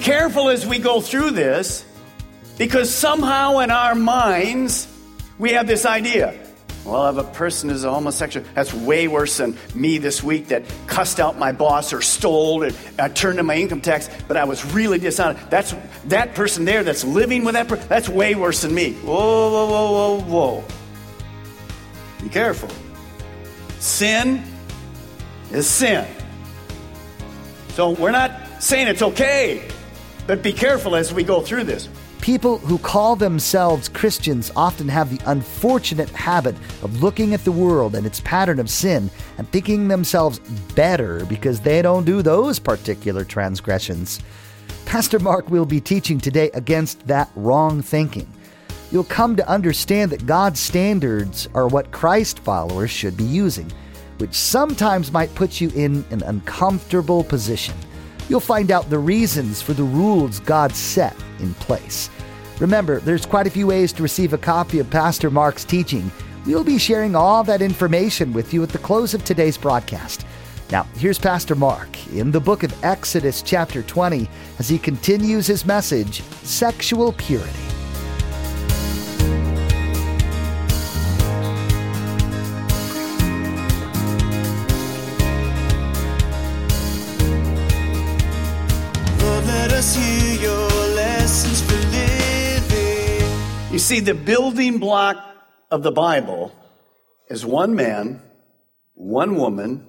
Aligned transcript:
Careful 0.00 0.48
as 0.48 0.66
we 0.66 0.78
go 0.78 1.00
through 1.00 1.30
this 1.30 1.84
because 2.58 2.92
somehow 2.92 3.58
in 3.60 3.70
our 3.70 3.94
minds 3.94 4.86
we 5.38 5.50
have 5.52 5.66
this 5.66 5.86
idea. 5.86 6.38
Well, 6.84 7.08
if 7.08 7.24
a 7.24 7.30
person 7.30 7.68
is 7.68 7.84
a 7.84 7.90
homosexual, 7.92 8.46
that's 8.54 8.72
way 8.72 9.06
worse 9.06 9.36
than 9.36 9.56
me 9.74 9.98
this 9.98 10.22
week 10.22 10.48
that 10.48 10.64
cussed 10.86 11.20
out 11.20 11.38
my 11.38 11.52
boss 11.52 11.92
or 11.92 12.00
stole 12.00 12.62
and 12.62 12.76
I 12.98 13.02
uh, 13.02 13.08
turned 13.10 13.38
in 13.38 13.44
my 13.44 13.54
income 13.56 13.82
tax, 13.82 14.08
but 14.26 14.36
I 14.36 14.44
was 14.44 14.64
really 14.74 14.98
dishonest. 14.98 15.50
That's 15.50 15.74
that 16.06 16.34
person 16.34 16.64
there 16.64 16.82
that's 16.82 17.04
living 17.04 17.44
with 17.44 17.54
that 17.54 17.68
person, 17.68 17.86
that's 17.88 18.08
way 18.08 18.34
worse 18.34 18.62
than 18.62 18.74
me. 18.74 18.94
Whoa, 18.94 19.50
whoa, 19.50 19.66
whoa, 19.68 19.92
whoa, 19.92 20.60
whoa. 20.60 20.64
Be 22.22 22.30
careful. 22.30 22.70
Sin 23.78 24.42
is 25.52 25.66
sin. 25.66 26.06
So 27.70 27.90
we're 27.90 28.10
not 28.10 28.62
saying 28.62 28.88
it's 28.88 29.02
okay, 29.02 29.68
but 30.30 30.44
be 30.44 30.52
careful 30.52 30.94
as 30.94 31.12
we 31.12 31.24
go 31.24 31.40
through 31.40 31.64
this. 31.64 31.88
People 32.20 32.58
who 32.58 32.78
call 32.78 33.16
themselves 33.16 33.88
Christians 33.88 34.52
often 34.54 34.86
have 34.86 35.10
the 35.10 35.20
unfortunate 35.28 36.08
habit 36.10 36.54
of 36.84 37.02
looking 37.02 37.34
at 37.34 37.42
the 37.42 37.50
world 37.50 37.96
and 37.96 38.06
its 38.06 38.20
pattern 38.20 38.60
of 38.60 38.70
sin 38.70 39.10
and 39.38 39.50
thinking 39.50 39.88
themselves 39.88 40.38
better 40.76 41.24
because 41.24 41.58
they 41.58 41.82
don't 41.82 42.04
do 42.04 42.22
those 42.22 42.60
particular 42.60 43.24
transgressions. 43.24 44.20
Pastor 44.86 45.18
Mark 45.18 45.50
will 45.50 45.64
be 45.64 45.80
teaching 45.80 46.20
today 46.20 46.48
against 46.54 47.04
that 47.08 47.28
wrong 47.34 47.82
thinking. 47.82 48.32
You'll 48.92 49.02
come 49.02 49.34
to 49.34 49.48
understand 49.48 50.12
that 50.12 50.26
God's 50.26 50.60
standards 50.60 51.48
are 51.54 51.66
what 51.66 51.90
Christ 51.90 52.38
followers 52.38 52.92
should 52.92 53.16
be 53.16 53.24
using, 53.24 53.68
which 54.18 54.34
sometimes 54.34 55.10
might 55.10 55.34
put 55.34 55.60
you 55.60 55.70
in 55.70 56.04
an 56.12 56.22
uncomfortable 56.22 57.24
position. 57.24 57.74
You'll 58.30 58.38
find 58.38 58.70
out 58.70 58.88
the 58.88 58.98
reasons 59.00 59.60
for 59.60 59.72
the 59.72 59.82
rules 59.82 60.38
God 60.38 60.72
set 60.72 61.16
in 61.40 61.52
place. 61.54 62.08
Remember, 62.60 63.00
there's 63.00 63.26
quite 63.26 63.48
a 63.48 63.50
few 63.50 63.66
ways 63.66 63.92
to 63.94 64.04
receive 64.04 64.32
a 64.32 64.38
copy 64.38 64.78
of 64.78 64.88
Pastor 64.88 65.30
Mark's 65.30 65.64
teaching. 65.64 66.12
We'll 66.46 66.62
be 66.62 66.78
sharing 66.78 67.16
all 67.16 67.42
that 67.42 67.60
information 67.60 68.32
with 68.32 68.54
you 68.54 68.62
at 68.62 68.68
the 68.68 68.78
close 68.78 69.14
of 69.14 69.24
today's 69.24 69.58
broadcast. 69.58 70.24
Now, 70.70 70.84
here's 70.94 71.18
Pastor 71.18 71.56
Mark 71.56 71.88
in 72.12 72.30
the 72.30 72.38
book 72.38 72.62
of 72.62 72.84
Exodus, 72.84 73.42
chapter 73.42 73.82
20, 73.82 74.30
as 74.60 74.68
he 74.68 74.78
continues 74.78 75.48
his 75.48 75.66
message 75.66 76.22
Sexual 76.44 77.14
Purity. 77.14 77.79
See, 93.90 93.98
the 93.98 94.14
building 94.14 94.78
block 94.78 95.16
of 95.68 95.82
the 95.82 95.90
Bible 95.90 96.54
is 97.28 97.44
one 97.44 97.74
man, 97.74 98.22
one 98.94 99.34
woman, 99.34 99.84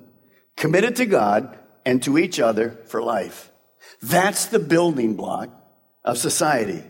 committed 0.57 0.95
to 0.95 1.05
God 1.05 1.55
and 1.85 2.01
to 2.01 2.17
each 2.17 2.39
other 2.39 2.79
for 2.87 3.03
life. 3.03 3.51
That's 4.01 4.47
the 4.47 4.57
building 4.57 5.13
block 5.13 5.49
of 6.03 6.17
society. 6.17 6.83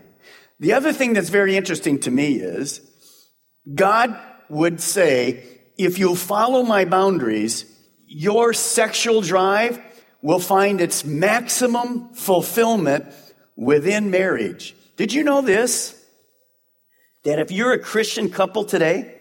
The 0.58 0.72
other 0.72 0.90
thing 0.90 1.12
that's 1.12 1.28
very 1.28 1.54
interesting 1.54 2.00
to 2.00 2.10
me 2.10 2.36
is 2.36 2.80
God 3.74 4.18
would 4.48 4.80
say, 4.80 5.44
if 5.76 5.98
you'll 5.98 6.16
follow 6.16 6.62
my 6.62 6.86
boundaries, 6.86 7.66
your 8.06 8.54
sexual 8.54 9.20
drive 9.20 9.78
will 10.22 10.40
find 10.40 10.80
its 10.80 11.04
maximum 11.04 12.14
fulfillment 12.14 13.04
within 13.54 14.10
marriage. 14.10 14.74
Did 14.96 15.12
you 15.12 15.24
know 15.24 15.42
this? 15.42 16.01
That 17.24 17.38
if 17.38 17.50
you're 17.50 17.72
a 17.72 17.78
Christian 17.78 18.30
couple 18.30 18.64
today, 18.64 19.20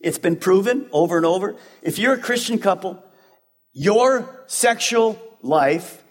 it's 0.00 0.18
been 0.18 0.36
proven 0.36 0.88
over 0.92 1.16
and 1.16 1.26
over. 1.26 1.56
If 1.82 1.98
you're 1.98 2.14
a 2.14 2.20
Christian 2.20 2.58
couple, 2.58 3.02
your 3.72 4.44
sexual 4.46 5.18
life 5.42 6.02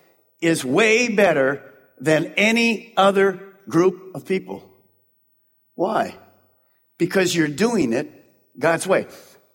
is 0.42 0.64
way 0.66 1.10
better 1.10 1.74
than 2.00 2.34
any 2.38 2.94
other 2.98 3.40
group 3.68 4.16
of 4.16 4.26
people. 4.26 4.64
Why? 5.76 6.16
Because 6.98 7.36
you're 7.36 7.48
doing 7.48 7.94
it 7.94 8.10
God's 8.58 8.88
way. 8.88 9.08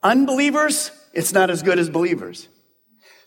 Unbelievers, 0.02 0.91
it's 1.12 1.32
not 1.32 1.50
as 1.50 1.62
good 1.62 1.78
as 1.78 1.88
believers. 1.88 2.48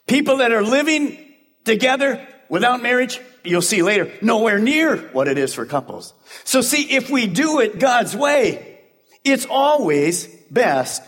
People 0.08 0.38
that 0.38 0.52
are 0.52 0.64
living 0.64 1.18
together 1.64 2.26
without 2.50 2.82
marriage, 2.82 3.20
you'll 3.48 3.62
see 3.62 3.82
later, 3.82 4.12
nowhere 4.22 4.60
near 4.60 4.98
what 4.98 5.28
it 5.28 5.38
is 5.38 5.54
for 5.54 5.66
couples. 5.66 6.14
So 6.44 6.62
see, 6.62 6.96
if 6.96 7.10
we 7.10 7.28
do 7.28 7.60
it 7.60 7.80
God's 7.80 8.16
way, 8.16 8.80
it's 9.24 9.46
always 9.46 10.28
best 10.52 11.02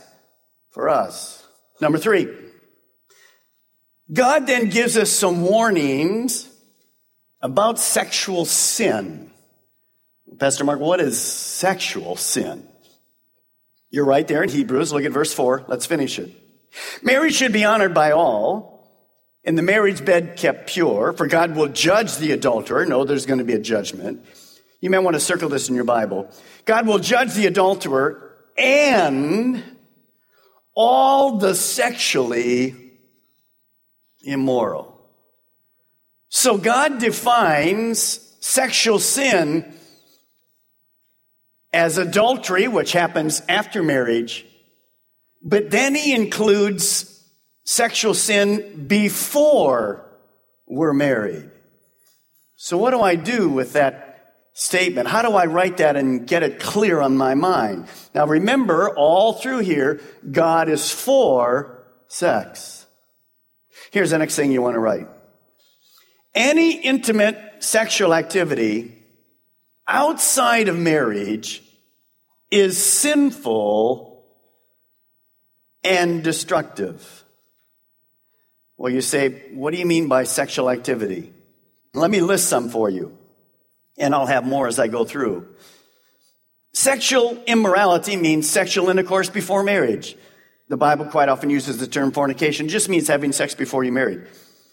for 0.72 0.90
us. 0.90 1.46
Number 1.82 1.98
three, 1.98 2.28
God 4.12 4.48
then 4.48 4.70
gives 4.70 4.98
us 4.98 5.10
some 5.10 5.42
warnings 5.42 6.50
about 7.42 7.80
sexual 7.80 8.46
sin. 8.46 9.32
Pastor 10.40 10.64
Mark, 10.64 10.80
what 10.80 11.00
is 11.00 11.20
sexual 11.20 12.16
sin? 12.16 12.68
You're 13.90 14.06
right 14.06 14.28
there 14.28 14.44
in 14.44 14.50
Hebrews. 14.50 14.92
Look 14.92 15.06
at 15.06 15.12
verse 15.12 15.34
4. 15.34 15.66
Let's 15.68 15.86
finish 15.86 16.20
it. 16.20 16.36
Marriage 17.02 17.34
should 17.34 17.54
be 17.54 17.64
honored 17.64 17.94
by 17.94 18.12
all, 18.12 18.77
and 19.48 19.58
the 19.58 19.64
marriage 19.64 20.04
bed 20.04 20.36
kept 20.36 20.68
pure, 20.68 21.14
for 21.14 21.26
God 21.26 21.56
will 21.56 21.70
judge 21.70 22.18
the 22.18 22.34
adulterer. 22.34 22.86
No, 22.86 23.06
there's 23.06 23.26
going 23.26 23.40
to 23.40 23.46
be 23.46 23.54
a 23.54 23.60
judgment. 23.60 24.26
You 24.82 24.90
may 24.90 25.00
want 25.00 25.14
to 25.14 25.22
circle 25.22 25.48
this 25.48 25.70
in 25.70 25.76
your 25.76 25.86
Bible. 25.86 26.30
God 26.66 26.86
will 26.86 27.00
judge 27.00 27.34
the 27.34 27.46
adulterer 27.46 28.36
and 28.58 29.64
all 30.76 31.38
the 31.38 31.56
sexually 31.56 32.76
immoral. 34.22 35.00
So 36.28 36.58
God 36.58 37.00
defines 37.00 38.00
sexual 38.42 39.00
sin 39.00 39.74
as 41.72 41.98
adultery, 41.98 42.68
which 42.68 42.92
happens 42.92 43.42
after 43.48 43.82
marriage, 43.82 44.46
but 45.42 45.72
then 45.72 45.96
he 45.96 46.14
includes 46.14 47.17
sexual 47.68 48.14
sin 48.14 48.86
before 48.88 50.10
we're 50.68 50.94
married. 50.94 51.52
So 52.56 52.78
what 52.78 52.92
do 52.92 53.02
I 53.02 53.16
do 53.16 53.50
with 53.50 53.74
that 53.74 54.36
statement? 54.54 55.10
How 55.10 55.22
do 55.22 55.34
I 55.34 55.48
write 55.48 55.78
that 55.78 55.98
and 55.98 56.26
get 56.26 56.44
it 56.44 56.62
clear 56.62 57.02
on 57.02 57.18
my 57.18 57.36
mind? 57.36 57.90
Now 58.16 58.26
remember, 58.26 58.96
all 58.96 59.34
through 59.34 59.60
here, 59.60 60.00
God 60.32 60.70
is 60.70 60.90
for 60.90 61.84
sex. 62.08 62.86
Here's 63.92 64.12
the 64.12 64.18
next 64.18 64.38
thing 64.38 64.54
you 64.54 64.62
want 64.62 64.76
to 64.76 64.80
write. 64.80 65.10
Any 66.34 66.80
intimate 66.80 67.38
sexual 67.60 68.14
activity 68.14 69.04
outside 69.86 70.70
of 70.70 70.78
marriage 70.80 71.62
is 72.50 72.82
sinful 72.82 74.26
and 75.84 76.24
destructive. 76.24 77.26
Well, 78.78 78.94
you 78.94 79.02
say, 79.02 79.50
what 79.54 79.74
do 79.74 79.80
you 79.80 79.86
mean 79.86 80.08
by 80.08 80.24
sexual 80.24 80.70
activity? 80.70 81.34
Let 81.94 82.12
me 82.12 82.22
list 82.22 82.48
some 82.48 82.70
for 82.70 82.90
you, 82.90 83.18
and 83.98 84.14
I'll 84.14 84.28
have 84.28 84.46
more 84.46 84.68
as 84.68 84.78
I 84.78 84.88
go 84.88 85.04
through. 85.04 85.48
Sexual 86.74 87.44
immorality 87.48 88.16
means 88.16 88.48
sexual 88.48 88.90
intercourse 88.90 89.32
before 89.32 89.64
marriage. 89.64 90.16
The 90.70 90.78
Bible 90.78 91.06
quite 91.06 91.28
often 91.28 91.50
uses 91.50 91.80
the 91.80 91.88
term 91.88 92.12
fornication, 92.12 92.68
it 92.68 92.70
just 92.70 92.88
means 92.88 93.08
having 93.08 93.32
sex 93.32 93.56
before 93.56 93.84
you're 93.84 93.94
married. 93.94 94.22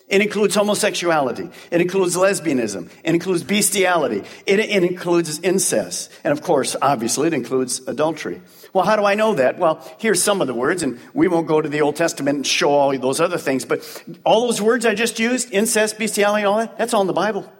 It 0.06 0.20
includes 0.20 0.54
homosexuality. 0.54 1.50
It 1.70 1.80
includes 1.80 2.14
lesbianism. 2.14 2.90
It 3.02 3.14
includes 3.14 3.42
bestiality. 3.42 4.22
It, 4.46 4.58
it, 4.58 4.84
includes 4.84 5.40
incest. 5.40 6.10
And 6.22 6.32
of 6.32 6.42
course, 6.42 6.76
obviously, 6.80 7.28
it 7.28 7.34
includes 7.34 7.80
adultery. 7.88 8.42
Well, 8.74 8.84
how 8.84 8.96
do 8.96 9.04
I 9.04 9.14
know 9.14 9.34
that? 9.34 9.58
Well, 9.58 9.82
here's 9.98 10.22
some 10.22 10.42
of 10.42 10.46
the 10.46 10.52
words, 10.52 10.82
and 10.82 11.00
we 11.14 11.26
won't 11.26 11.46
go 11.46 11.62
to 11.62 11.68
the 11.68 11.80
Old 11.80 11.96
Testament 11.96 12.36
and 12.36 12.46
show 12.46 12.70
all 12.70 12.96
those 12.98 13.18
other 13.18 13.38
things, 13.38 13.64
but 13.64 14.04
all 14.24 14.42
those 14.42 14.60
words 14.60 14.84
I 14.84 14.94
just 14.94 15.18
used, 15.18 15.50
incest, 15.52 15.98
bestiality, 15.98 16.44
all 16.44 16.58
that, 16.58 16.76
that's 16.76 16.92
all 16.92 17.00
in 17.00 17.06
the 17.06 17.14
Bible. 17.14 17.50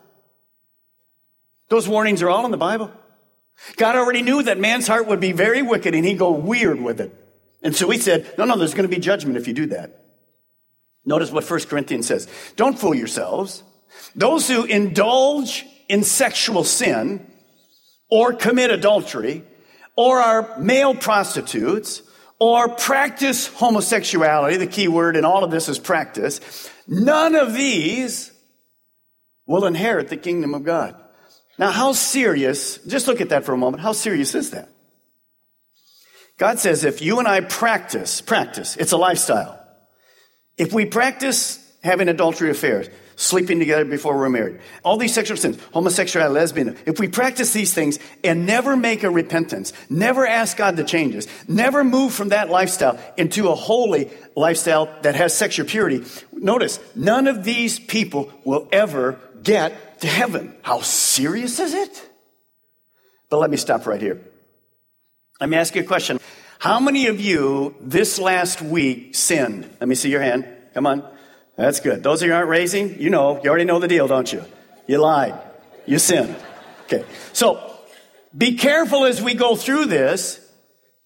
Those 1.68 1.88
warnings 1.88 2.20
are 2.20 2.28
all 2.28 2.44
in 2.44 2.50
the 2.50 2.58
Bible. 2.58 2.90
God 3.76 3.96
already 3.96 4.20
knew 4.20 4.42
that 4.42 4.58
man's 4.58 4.86
heart 4.86 5.06
would 5.06 5.20
be 5.20 5.32
very 5.32 5.62
wicked 5.62 5.94
and 5.94 6.04
he'd 6.04 6.18
go 6.18 6.32
weird 6.32 6.80
with 6.80 7.00
it. 7.00 7.14
And 7.62 7.74
so 7.74 7.88
he 7.88 7.98
said, 7.98 8.30
no, 8.36 8.44
no, 8.44 8.58
there's 8.58 8.74
going 8.74 8.88
to 8.88 8.94
be 8.94 9.00
judgment 9.00 9.38
if 9.38 9.48
you 9.48 9.54
do 9.54 9.66
that. 9.66 10.03
Notice 11.04 11.30
what 11.30 11.48
1 11.48 11.60
Corinthians 11.62 12.06
says. 12.06 12.28
Don't 12.56 12.78
fool 12.78 12.94
yourselves. 12.94 13.62
Those 14.14 14.48
who 14.48 14.64
indulge 14.64 15.66
in 15.88 16.02
sexual 16.02 16.64
sin 16.64 17.30
or 18.10 18.32
commit 18.32 18.70
adultery 18.70 19.44
or 19.96 20.18
are 20.18 20.58
male 20.58 20.94
prostitutes 20.94 22.02
or 22.38 22.68
practice 22.68 23.46
homosexuality, 23.46 24.56
the 24.56 24.66
key 24.66 24.88
word 24.88 25.16
in 25.16 25.24
all 25.24 25.44
of 25.44 25.50
this 25.50 25.68
is 25.68 25.78
practice, 25.78 26.70
none 26.86 27.34
of 27.34 27.54
these 27.54 28.32
will 29.46 29.66
inherit 29.66 30.08
the 30.08 30.16
kingdom 30.16 30.54
of 30.54 30.64
God. 30.64 30.96
Now, 31.58 31.70
how 31.70 31.92
serious, 31.92 32.78
just 32.78 33.06
look 33.06 33.20
at 33.20 33.28
that 33.28 33.44
for 33.44 33.52
a 33.52 33.58
moment, 33.58 33.82
how 33.82 33.92
serious 33.92 34.34
is 34.34 34.50
that? 34.50 34.68
God 36.36 36.58
says 36.58 36.84
if 36.84 37.00
you 37.00 37.20
and 37.20 37.28
I 37.28 37.40
practice, 37.40 38.20
practice, 38.20 38.76
it's 38.76 38.92
a 38.92 38.96
lifestyle. 38.96 39.63
If 40.56 40.72
we 40.72 40.86
practice 40.86 41.60
having 41.82 42.08
adultery 42.08 42.50
affairs, 42.50 42.88
sleeping 43.16 43.58
together 43.58 43.84
before 43.84 44.16
we're 44.16 44.28
married, 44.28 44.60
all 44.82 44.96
these 44.96 45.14
sexual 45.14 45.36
sins, 45.36 45.58
homosexuality, 45.72 46.34
lesbian, 46.34 46.76
if 46.86 46.98
we 46.98 47.08
practice 47.08 47.52
these 47.52 47.74
things 47.74 47.98
and 48.22 48.46
never 48.46 48.76
make 48.76 49.02
a 49.02 49.10
repentance, 49.10 49.72
never 49.90 50.26
ask 50.26 50.56
God 50.56 50.76
to 50.76 50.84
change 50.84 51.14
us, 51.16 51.26
never 51.48 51.84
move 51.84 52.12
from 52.12 52.30
that 52.30 52.50
lifestyle 52.50 52.98
into 53.16 53.48
a 53.48 53.54
holy 53.54 54.10
lifestyle 54.34 54.88
that 55.02 55.14
has 55.14 55.36
sexual 55.36 55.66
purity, 55.66 56.04
notice, 56.32 56.80
none 56.94 57.26
of 57.26 57.44
these 57.44 57.78
people 57.78 58.32
will 58.44 58.68
ever 58.72 59.18
get 59.42 60.00
to 60.00 60.06
heaven. 60.06 60.54
How 60.62 60.80
serious 60.80 61.60
is 61.60 61.74
it? 61.74 62.10
But 63.28 63.38
let 63.38 63.50
me 63.50 63.56
stop 63.56 63.86
right 63.86 64.00
here. 64.00 64.20
Let 65.40 65.50
me 65.50 65.56
ask 65.56 65.74
you 65.74 65.82
a 65.82 65.84
question. 65.84 66.18
How 66.64 66.80
many 66.80 67.08
of 67.08 67.20
you 67.20 67.74
this 67.78 68.18
last 68.18 68.62
week 68.62 69.14
sinned? 69.14 69.68
Let 69.80 69.86
me 69.86 69.94
see 69.94 70.08
your 70.08 70.22
hand. 70.22 70.48
Come 70.72 70.86
on. 70.86 71.06
That's 71.58 71.80
good. 71.80 72.02
Those 72.02 72.22
of 72.22 72.28
you 72.28 72.32
aren't 72.32 72.48
raising, 72.48 72.98
you 72.98 73.10
know, 73.10 73.38
you 73.44 73.50
already 73.50 73.66
know 73.66 73.78
the 73.78 73.86
deal, 73.86 74.08
don't 74.08 74.32
you? 74.32 74.42
You 74.86 74.96
lied. 74.96 75.38
You 75.84 75.98
sinned. 75.98 76.34
Okay. 76.84 77.04
So 77.34 77.76
be 78.34 78.56
careful 78.56 79.04
as 79.04 79.20
we 79.20 79.34
go 79.34 79.56
through 79.56 79.84
this 79.84 80.40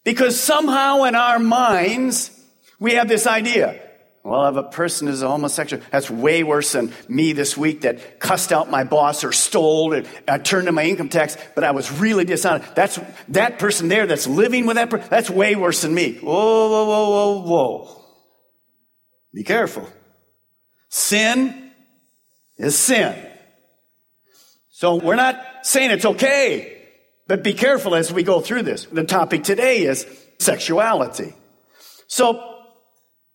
because 0.04 0.40
somehow 0.40 1.02
in 1.02 1.16
our 1.16 1.40
minds, 1.40 2.30
we 2.78 2.92
have 2.92 3.08
this 3.08 3.26
idea. 3.26 3.82
Well, 4.28 4.46
if 4.46 4.56
a 4.56 4.68
person 4.68 5.08
is 5.08 5.22
a 5.22 5.28
homosexual, 5.28 5.82
that's 5.90 6.10
way 6.10 6.44
worse 6.44 6.72
than 6.72 6.92
me 7.08 7.32
this 7.32 7.56
week 7.56 7.80
that 7.80 8.20
cussed 8.20 8.52
out 8.52 8.70
my 8.70 8.84
boss 8.84 9.24
or 9.24 9.32
stole 9.32 9.94
and 9.94 10.06
I 10.28 10.32
uh, 10.32 10.38
turned 10.38 10.68
in 10.68 10.74
my 10.74 10.84
income 10.84 11.08
tax, 11.08 11.38
but 11.54 11.64
I 11.64 11.70
was 11.70 11.90
really 11.90 12.26
dishonest. 12.26 12.74
That's 12.74 13.00
that 13.28 13.58
person 13.58 13.88
there 13.88 14.06
that's 14.06 14.26
living 14.26 14.66
with 14.66 14.76
that 14.76 14.90
person, 14.90 15.08
that's 15.08 15.30
way 15.30 15.56
worse 15.56 15.80
than 15.80 15.94
me. 15.94 16.18
Whoa, 16.18 16.68
whoa, 16.68 16.84
whoa, 16.84 17.10
whoa, 17.10 17.40
whoa. 17.40 18.04
Be 19.32 19.44
careful. 19.44 19.88
Sin 20.90 21.72
is 22.58 22.78
sin. 22.78 23.16
So 24.68 24.96
we're 24.96 25.16
not 25.16 25.42
saying 25.62 25.90
it's 25.90 26.04
okay, 26.04 26.86
but 27.28 27.42
be 27.42 27.54
careful 27.54 27.94
as 27.94 28.12
we 28.12 28.24
go 28.24 28.42
through 28.42 28.64
this. 28.64 28.84
The 28.84 29.04
topic 29.04 29.42
today 29.42 29.84
is 29.84 30.06
sexuality. 30.38 31.32
So 32.08 32.57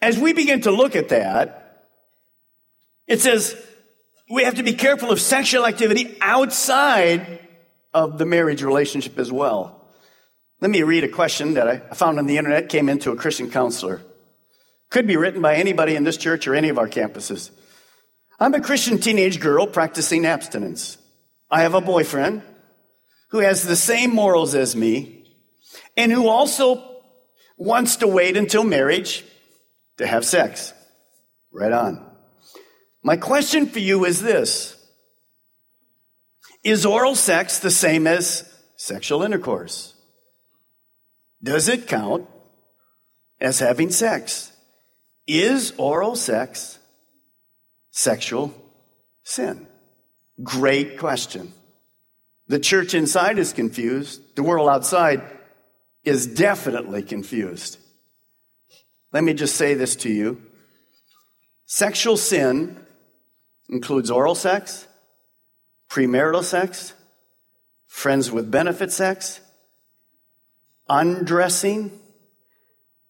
as 0.03 0.19
we 0.19 0.33
begin 0.33 0.59
to 0.59 0.71
look 0.71 0.97
at 0.97 1.09
that, 1.09 1.87
it 3.07 3.21
says 3.21 3.55
we 4.29 4.43
have 4.43 4.55
to 4.55 4.63
be 4.63 4.73
careful 4.73 5.11
of 5.11 5.21
sexual 5.21 5.65
activity 5.65 6.17
outside 6.19 7.39
of 7.93 8.17
the 8.17 8.25
marriage 8.25 8.61
relationship 8.63 9.17
as 9.17 9.31
well. 9.31 9.87
Let 10.59 10.71
me 10.71 10.83
read 10.83 11.05
a 11.05 11.07
question 11.07 11.53
that 11.53 11.69
I 11.69 11.77
found 11.95 12.19
on 12.19 12.25
the 12.25 12.37
internet, 12.37 12.67
came 12.67 12.89
into 12.89 13.11
a 13.11 13.15
Christian 13.15 13.49
counselor. 13.49 14.01
Could 14.89 15.07
be 15.07 15.15
written 15.15 15.41
by 15.41 15.55
anybody 15.55 15.95
in 15.95 16.03
this 16.03 16.17
church 16.17 16.47
or 16.47 16.53
any 16.53 16.67
of 16.67 16.77
our 16.77 16.89
campuses. 16.89 17.51
I'm 18.41 18.53
a 18.53 18.61
Christian 18.61 18.97
teenage 18.97 19.39
girl 19.39 19.67
practicing 19.67 20.25
abstinence. 20.25 20.97
I 21.49 21.61
have 21.61 21.75
a 21.75 21.81
boyfriend 21.81 22.41
who 23.29 23.39
has 23.39 23.63
the 23.63 23.77
same 23.77 24.13
morals 24.13 24.53
as 24.53 24.75
me 24.75 25.25
and 25.95 26.11
who 26.11 26.27
also 26.27 27.01
wants 27.55 27.97
to 27.97 28.07
wait 28.07 28.35
until 28.35 28.65
marriage 28.65 29.23
to 29.97 30.07
have 30.07 30.25
sex. 30.25 30.73
Right 31.51 31.71
on. 31.71 32.03
My 33.03 33.17
question 33.17 33.67
for 33.67 33.79
you 33.79 34.05
is 34.05 34.21
this 34.21 34.77
Is 36.63 36.85
oral 36.85 37.15
sex 37.15 37.59
the 37.59 37.71
same 37.71 38.07
as 38.07 38.49
sexual 38.75 39.23
intercourse? 39.23 39.93
Does 41.41 41.67
it 41.67 41.87
count 41.87 42.27
as 43.39 43.59
having 43.59 43.91
sex? 43.91 44.51
Is 45.27 45.73
oral 45.77 46.15
sex 46.15 46.79
sexual 47.91 48.53
sin? 49.23 49.67
Great 50.41 50.97
question. 50.97 51.53
The 52.47 52.59
church 52.59 52.93
inside 52.93 53.37
is 53.37 53.53
confused. 53.53 54.35
The 54.35 54.43
world 54.43 54.69
outside 54.69 55.21
is 56.03 56.27
definitely 56.27 57.03
confused. 57.03 57.77
Let 59.13 59.23
me 59.23 59.35
just 59.35 59.55
say 59.55 59.75
this 59.75 59.95
to 59.97 60.09
you. 60.09 60.41
Sexual 61.67 62.17
sin 62.17 62.83
includes 63.69 64.09
oral 64.09 64.35
sex, 64.35 64.87
premarital 65.89 66.43
sex, 66.43 66.93
friends 67.85 68.31
with 68.31 68.49
benefit 68.49 68.91
sex, 68.91 69.39
undressing, 70.89 71.91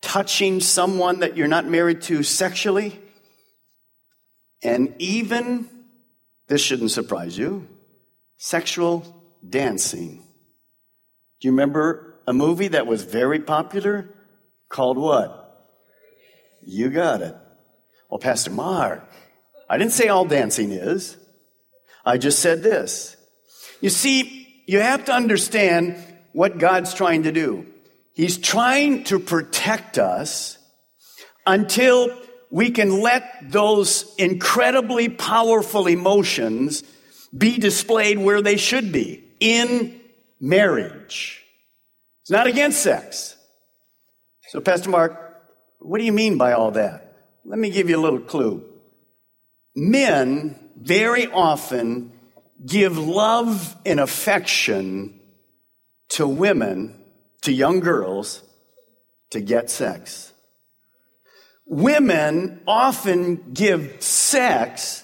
touching 0.01 0.59
someone 0.59 1.21
that 1.21 1.37
you're 1.37 1.47
not 1.47 1.65
married 1.65 2.01
to 2.03 2.21
sexually, 2.21 2.99
and 4.61 4.93
even, 4.99 5.69
this 6.47 6.61
shouldn't 6.61 6.91
surprise 6.91 7.37
you, 7.37 7.67
sexual 8.37 9.05
dancing. 9.47 10.17
Do 11.39 11.47
you 11.47 11.51
remember 11.51 12.15
a 12.27 12.33
movie 12.33 12.69
that 12.69 12.87
was 12.87 13.03
very 13.03 13.39
popular 13.39 14.09
called 14.69 14.97
what? 14.97 15.42
You 16.65 16.89
got 16.89 17.21
it. 17.21 17.35
Well, 18.09 18.19
Pastor 18.19 18.51
Mark, 18.51 19.09
I 19.69 19.77
didn't 19.77 19.93
say 19.93 20.07
all 20.07 20.25
dancing 20.25 20.71
is. 20.71 21.17
I 22.05 22.17
just 22.17 22.39
said 22.39 22.63
this. 22.63 23.15
You 23.81 23.89
see, 23.89 24.63
you 24.67 24.79
have 24.79 25.05
to 25.05 25.13
understand 25.13 25.97
what 26.31 26.57
God's 26.57 26.93
trying 26.93 27.23
to 27.23 27.31
do. 27.31 27.65
He's 28.13 28.37
trying 28.37 29.05
to 29.05 29.19
protect 29.19 29.97
us 29.97 30.57
until 31.45 32.15
we 32.51 32.69
can 32.69 33.01
let 33.01 33.51
those 33.51 34.13
incredibly 34.17 35.09
powerful 35.09 35.87
emotions 35.87 36.83
be 37.35 37.57
displayed 37.57 38.19
where 38.19 38.41
they 38.41 38.57
should 38.57 38.91
be 38.91 39.23
in 39.39 39.99
marriage. 40.39 41.43
It's 42.21 42.31
not 42.31 42.45
against 42.47 42.81
sex. 42.81 43.35
So, 44.49 44.61
Pastor 44.61 44.91
Mark, 44.91 45.22
what 45.83 45.99
do 45.99 46.05
you 46.05 46.13
mean 46.13 46.37
by 46.37 46.53
all 46.53 46.71
that? 46.71 47.17
Let 47.45 47.59
me 47.59 47.69
give 47.69 47.89
you 47.89 47.97
a 47.97 48.01
little 48.01 48.19
clue. 48.19 48.63
Men 49.75 50.55
very 50.75 51.27
often 51.27 52.11
give 52.65 52.97
love 52.97 53.75
and 53.85 53.99
affection 53.99 55.19
to 56.09 56.27
women, 56.27 56.95
to 57.41 57.51
young 57.51 57.79
girls, 57.79 58.41
to 59.31 59.41
get 59.41 59.69
sex. 59.69 60.31
Women 61.65 62.61
often 62.67 63.53
give 63.53 64.01
sex 64.01 65.03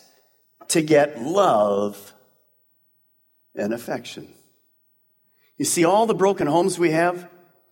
to 0.69 0.81
get 0.81 1.21
love 1.21 2.13
and 3.55 3.73
affection. 3.73 4.33
You 5.57 5.65
see, 5.65 5.83
all 5.83 6.05
the 6.05 6.13
broken 6.13 6.47
homes 6.47 6.79
we 6.79 6.91
have 6.91 7.27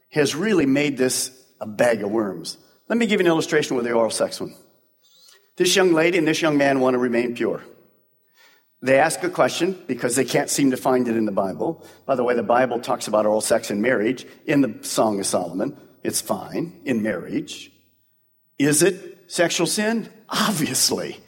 has 0.09 0.35
really 0.35 0.65
made 0.65 0.97
this 0.97 1.31
a 1.61 1.67
bag 1.67 2.03
of 2.03 2.11
worms. 2.11 2.57
Let 2.87 2.97
me 2.97 3.05
give 3.05 3.19
you 3.19 3.25
an 3.25 3.31
illustration 3.31 3.75
with 3.75 3.85
the 3.85 3.91
oral 3.91 4.11
sex 4.11 4.39
one. 4.39 4.55
This 5.57 5.75
young 5.75 5.93
lady 5.93 6.17
and 6.17 6.27
this 6.27 6.41
young 6.41 6.57
man 6.57 6.79
want 6.79 6.93
to 6.93 6.99
remain 6.99 7.35
pure. 7.35 7.63
They 8.81 8.99
ask 8.99 9.23
a 9.23 9.29
question 9.29 9.77
because 9.87 10.15
they 10.15 10.23
can't 10.23 10.49
seem 10.49 10.71
to 10.71 10.77
find 10.77 11.07
it 11.07 11.15
in 11.15 11.25
the 11.25 11.31
Bible. 11.31 11.83
By 12.05 12.15
the 12.15 12.23
way, 12.23 12.35
the 12.35 12.43
Bible 12.43 12.79
talks 12.79 13.07
about 13.07 13.25
oral 13.25 13.41
sex 13.41 13.71
in 13.71 13.81
marriage 13.81 14.25
in 14.45 14.61
the 14.61 14.77
Song 14.81 15.19
of 15.19 15.25
Solomon. 15.25 15.75
It's 16.03 16.21
fine 16.21 16.79
in 16.85 17.01
marriage. 17.01 17.71
Is 18.59 18.83
it 18.83 19.25
sexual 19.27 19.67
sin? 19.67 20.09
Obviously. 20.29 21.19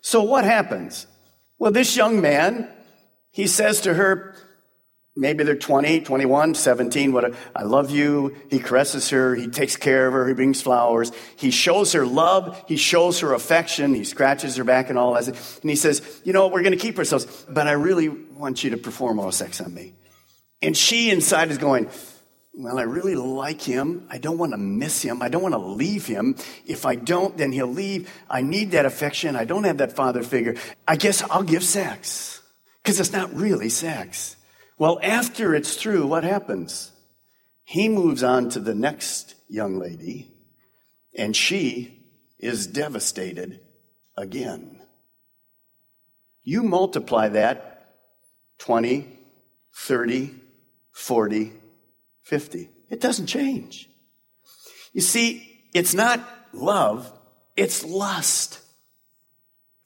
So 0.00 0.22
what 0.22 0.44
happens? 0.44 1.06
Well, 1.58 1.70
this 1.70 1.96
young 1.96 2.20
man, 2.20 2.68
he 3.30 3.46
says 3.46 3.82
to 3.82 3.94
her, 3.94 4.34
maybe 5.18 5.42
they're 5.42 5.56
20, 5.56 6.00
21, 6.00 6.54
17, 6.54 7.12
whatever. 7.12 7.36
I 7.54 7.64
love 7.64 7.90
you. 7.90 8.36
He 8.48 8.60
caresses 8.60 9.10
her. 9.10 9.34
He 9.34 9.48
takes 9.48 9.76
care 9.76 10.06
of 10.06 10.12
her. 10.14 10.28
He 10.28 10.34
brings 10.34 10.62
flowers. 10.62 11.10
He 11.36 11.50
shows 11.50 11.92
her 11.92 12.06
love. 12.06 12.64
He 12.68 12.76
shows 12.76 13.20
her 13.20 13.34
affection. 13.34 13.94
He 13.94 14.04
scratches 14.04 14.56
her 14.56 14.64
back 14.64 14.90
and 14.90 14.98
all 14.98 15.14
that. 15.14 15.26
And 15.26 15.70
he 15.70 15.76
says, 15.76 16.22
you 16.24 16.32
know, 16.32 16.46
we're 16.46 16.62
going 16.62 16.72
to 16.72 16.78
keep 16.78 16.98
ourselves, 16.98 17.26
but 17.48 17.66
I 17.66 17.72
really 17.72 18.08
want 18.08 18.62
you 18.62 18.70
to 18.70 18.76
perform 18.76 19.18
oral 19.18 19.32
sex 19.32 19.60
on 19.60 19.74
me. 19.74 19.94
And 20.62 20.76
she 20.76 21.10
inside 21.10 21.50
is 21.50 21.58
going, 21.58 21.88
well, 22.54 22.78
I 22.78 22.82
really 22.82 23.14
like 23.14 23.60
him. 23.60 24.06
I 24.10 24.18
don't 24.18 24.38
want 24.38 24.52
to 24.52 24.58
miss 24.58 25.02
him. 25.02 25.22
I 25.22 25.28
don't 25.28 25.42
want 25.42 25.54
to 25.54 25.58
leave 25.58 26.06
him. 26.06 26.36
If 26.66 26.86
I 26.86 26.96
don't, 26.96 27.36
then 27.36 27.52
he'll 27.52 27.66
leave. 27.68 28.10
I 28.28 28.42
need 28.42 28.72
that 28.72 28.84
affection. 28.84 29.36
I 29.36 29.44
don't 29.44 29.64
have 29.64 29.78
that 29.78 29.92
father 29.92 30.22
figure. 30.22 30.56
I 30.86 30.96
guess 30.96 31.22
I'll 31.22 31.44
give 31.44 31.62
sex 31.62 32.42
because 32.82 32.98
it's 32.98 33.12
not 33.12 33.32
really 33.34 33.68
sex. 33.68 34.36
Well, 34.78 35.00
after 35.02 35.56
it's 35.56 35.74
through, 35.74 36.06
what 36.06 36.22
happens? 36.22 36.92
He 37.64 37.88
moves 37.88 38.22
on 38.22 38.48
to 38.50 38.60
the 38.60 38.74
next 38.74 39.34
young 39.48 39.78
lady, 39.78 40.32
and 41.16 41.34
she 41.34 42.06
is 42.38 42.66
devastated 42.68 43.60
again. 44.16 44.80
You 46.42 46.62
multiply 46.62 47.28
that 47.30 47.96
20, 48.58 49.18
30, 49.74 50.34
40, 50.92 51.52
50. 52.22 52.70
It 52.88 53.00
doesn't 53.00 53.26
change. 53.26 53.90
You 54.92 55.00
see, 55.00 55.60
it's 55.74 55.92
not 55.92 56.20
love, 56.52 57.12
it's 57.56 57.84
lust. 57.84 58.60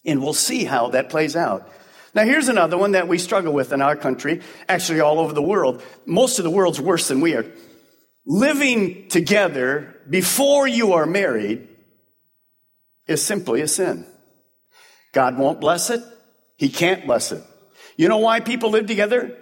And 0.04 0.22
we'll 0.22 0.34
see 0.34 0.64
how 0.64 0.88
that 0.88 1.08
plays 1.08 1.34
out. 1.34 1.68
Now, 2.14 2.25
here's 2.25 2.49
another 2.49 2.76
one 2.76 2.92
that 2.92 3.09
we 3.09 3.19
struggle 3.19 3.54
with 3.54 3.73
in 3.73 3.81
our 3.81 3.97
country, 3.97 4.42
actually, 4.69 5.00
all 5.00 5.19
over 5.19 5.33
the 5.33 5.42
world. 5.42 5.83
Most 6.04 6.38
of 6.38 6.45
the 6.45 6.50
world's 6.50 6.81
worse 6.81 7.09
than 7.09 7.21
we 7.21 7.35
are. 7.35 7.47
Living 8.26 9.09
together 9.09 9.97
before 10.09 10.69
you 10.69 10.92
are 10.92 11.07
married 11.07 11.69
is 13.07 13.25
simply 13.25 13.62
a 13.62 13.69
sin. 13.69 14.07
God 15.12 15.38
won't 15.38 15.61
bless 15.61 15.90
it. 15.90 16.02
He 16.57 16.69
can't 16.69 17.07
bless 17.07 17.33
it. 17.33 17.42
You 17.97 18.09
know 18.09 18.19
why 18.19 18.40
people 18.40 18.71
live 18.71 18.87
together? 18.87 19.37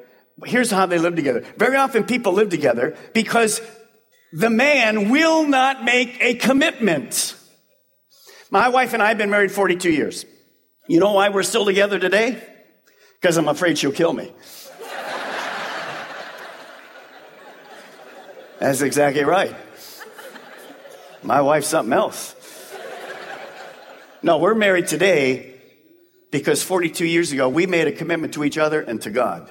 Here's 0.45 0.71
how 0.71 0.87
they 0.87 0.99
live 0.99 1.17
together. 1.17 1.45
Very 1.57 1.77
often 1.77 2.05
people 2.05 2.33
live 2.33 2.51
together 2.51 2.97
because 3.13 3.61
the 4.33 4.51
man 4.51 5.11
will 5.11 5.47
not 5.47 5.85
make 5.85 6.17
a 6.21 6.35
commitment. 6.35 7.37
My 8.51 8.69
wife 8.69 8.95
and 8.95 9.03
I 9.03 9.09
have 9.09 9.19
been 9.19 9.31
married 9.31 9.53
42 9.53 9.91
years. 9.91 10.25
You 10.89 10.99
know 10.99 11.13
why 11.13 11.29
we're 11.29 11.43
still 11.43 11.65
together 11.65 11.99
today? 11.99 12.43
Because 13.21 13.37
I'm 13.37 13.49
afraid 13.49 13.77
she'll 13.77 13.93
kill 13.93 14.13
me. 14.13 14.33
That's 18.59 18.83
exactly 18.83 19.25
right. 19.25 19.55
My 21.23 21.41
wife's 21.41 21.69
something 21.69 21.93
else. 21.93 22.35
No, 24.23 24.39
we're 24.39 24.55
married 24.55 24.87
today 24.87 25.55
because 26.31 26.63
42 26.63 27.07
years 27.07 27.33
ago 27.33 27.49
we 27.49 27.67
made 27.67 27.87
a 27.87 27.93
commitment 27.93 28.35
to 28.35 28.45
each 28.45 28.59
other 28.59 28.81
and 28.81 29.01
to 29.03 29.11
God. 29.11 29.51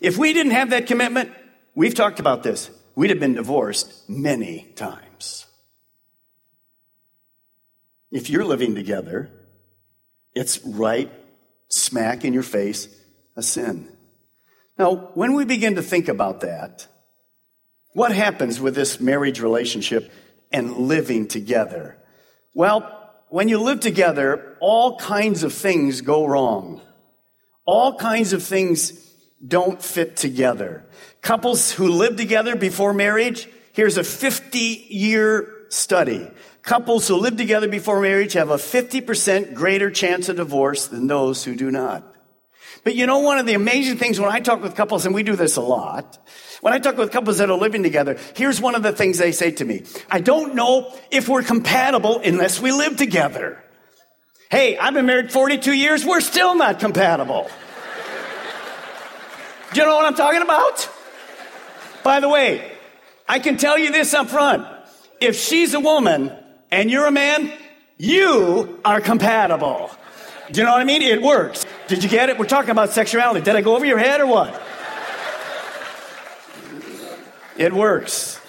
If 0.00 0.16
we 0.16 0.32
didn't 0.32 0.52
have 0.52 0.70
that 0.70 0.86
commitment, 0.86 1.32
we've 1.74 1.94
talked 1.94 2.20
about 2.20 2.42
this, 2.42 2.70
we'd 2.94 3.10
have 3.10 3.20
been 3.20 3.34
divorced 3.34 4.08
many 4.08 4.72
times. 4.74 5.46
If 8.10 8.30
you're 8.30 8.44
living 8.44 8.74
together, 8.74 9.30
it's 10.34 10.64
right 10.64 11.10
smack 11.68 12.24
in 12.24 12.32
your 12.32 12.42
face 12.42 12.88
a 13.36 13.42
sin. 13.42 13.88
Now, 14.78 15.10
when 15.14 15.34
we 15.34 15.44
begin 15.44 15.76
to 15.76 15.82
think 15.82 16.08
about 16.08 16.40
that, 16.40 16.86
what 17.92 18.12
happens 18.12 18.60
with 18.60 18.74
this 18.74 19.00
marriage 19.00 19.40
relationship 19.40 20.10
and 20.52 20.76
living 20.76 21.26
together? 21.26 21.98
Well, 22.54 22.94
when 23.28 23.48
you 23.48 23.58
live 23.58 23.80
together, 23.80 24.56
all 24.60 24.98
kinds 24.98 25.42
of 25.42 25.52
things 25.52 26.00
go 26.00 26.26
wrong. 26.26 26.80
All 27.64 27.96
kinds 27.96 28.32
of 28.32 28.42
things 28.42 28.92
don't 29.46 29.82
fit 29.82 30.16
together. 30.16 30.84
Couples 31.20 31.72
who 31.72 31.88
live 31.88 32.16
together 32.16 32.56
before 32.56 32.94
marriage, 32.94 33.48
here's 33.72 33.98
a 33.98 34.04
50 34.04 34.58
year 34.58 35.57
study. 35.68 36.30
Couples 36.62 37.08
who 37.08 37.16
live 37.16 37.36
together 37.36 37.68
before 37.68 38.00
marriage 38.00 38.34
have 38.34 38.50
a 38.50 38.56
50% 38.56 39.54
greater 39.54 39.90
chance 39.90 40.28
of 40.28 40.36
divorce 40.36 40.88
than 40.88 41.06
those 41.06 41.44
who 41.44 41.56
do 41.56 41.70
not. 41.70 42.14
But 42.84 42.94
you 42.94 43.06
know, 43.06 43.18
one 43.18 43.38
of 43.38 43.46
the 43.46 43.54
amazing 43.54 43.98
things 43.98 44.20
when 44.20 44.30
I 44.30 44.40
talk 44.40 44.62
with 44.62 44.74
couples, 44.74 45.06
and 45.06 45.14
we 45.14 45.22
do 45.22 45.36
this 45.36 45.56
a 45.56 45.60
lot, 45.60 46.18
when 46.60 46.72
I 46.72 46.78
talk 46.78 46.96
with 46.96 47.10
couples 47.10 47.38
that 47.38 47.50
are 47.50 47.58
living 47.58 47.82
together, 47.82 48.18
here's 48.34 48.60
one 48.60 48.74
of 48.74 48.82
the 48.82 48.92
things 48.92 49.18
they 49.18 49.32
say 49.32 49.50
to 49.52 49.64
me. 49.64 49.84
I 50.10 50.20
don't 50.20 50.54
know 50.54 50.94
if 51.10 51.28
we're 51.28 51.42
compatible 51.42 52.20
unless 52.24 52.60
we 52.60 52.72
live 52.72 52.96
together. 52.96 53.62
Hey, 54.50 54.78
I've 54.78 54.94
been 54.94 55.06
married 55.06 55.30
42 55.30 55.72
years, 55.72 56.04
we're 56.04 56.20
still 56.20 56.54
not 56.54 56.80
compatible. 56.80 57.50
do 59.72 59.80
you 59.80 59.86
know 59.86 59.96
what 59.96 60.06
I'm 60.06 60.14
talking 60.14 60.42
about? 60.42 60.88
By 62.02 62.20
the 62.20 62.28
way, 62.28 62.72
I 63.28 63.38
can 63.38 63.56
tell 63.58 63.78
you 63.78 63.92
this 63.92 64.14
up 64.14 64.28
front. 64.28 64.66
If 65.20 65.36
she's 65.36 65.74
a 65.74 65.80
woman 65.80 66.32
and 66.70 66.90
you're 66.90 67.06
a 67.06 67.10
man, 67.10 67.52
you 67.96 68.80
are 68.84 69.00
compatible. 69.00 69.90
Do 70.50 70.60
you 70.60 70.66
know 70.66 70.72
what 70.72 70.80
I 70.80 70.84
mean? 70.84 71.02
It 71.02 71.20
works. 71.20 71.66
Did 71.88 72.02
you 72.02 72.08
get 72.08 72.28
it? 72.28 72.38
We're 72.38 72.46
talking 72.46 72.70
about 72.70 72.90
sexuality. 72.90 73.44
Did 73.44 73.56
I 73.56 73.60
go 73.60 73.76
over 73.76 73.84
your 73.84 73.98
head 73.98 74.20
or 74.20 74.26
what? 74.26 74.62
It 77.56 77.72
works. 77.72 78.40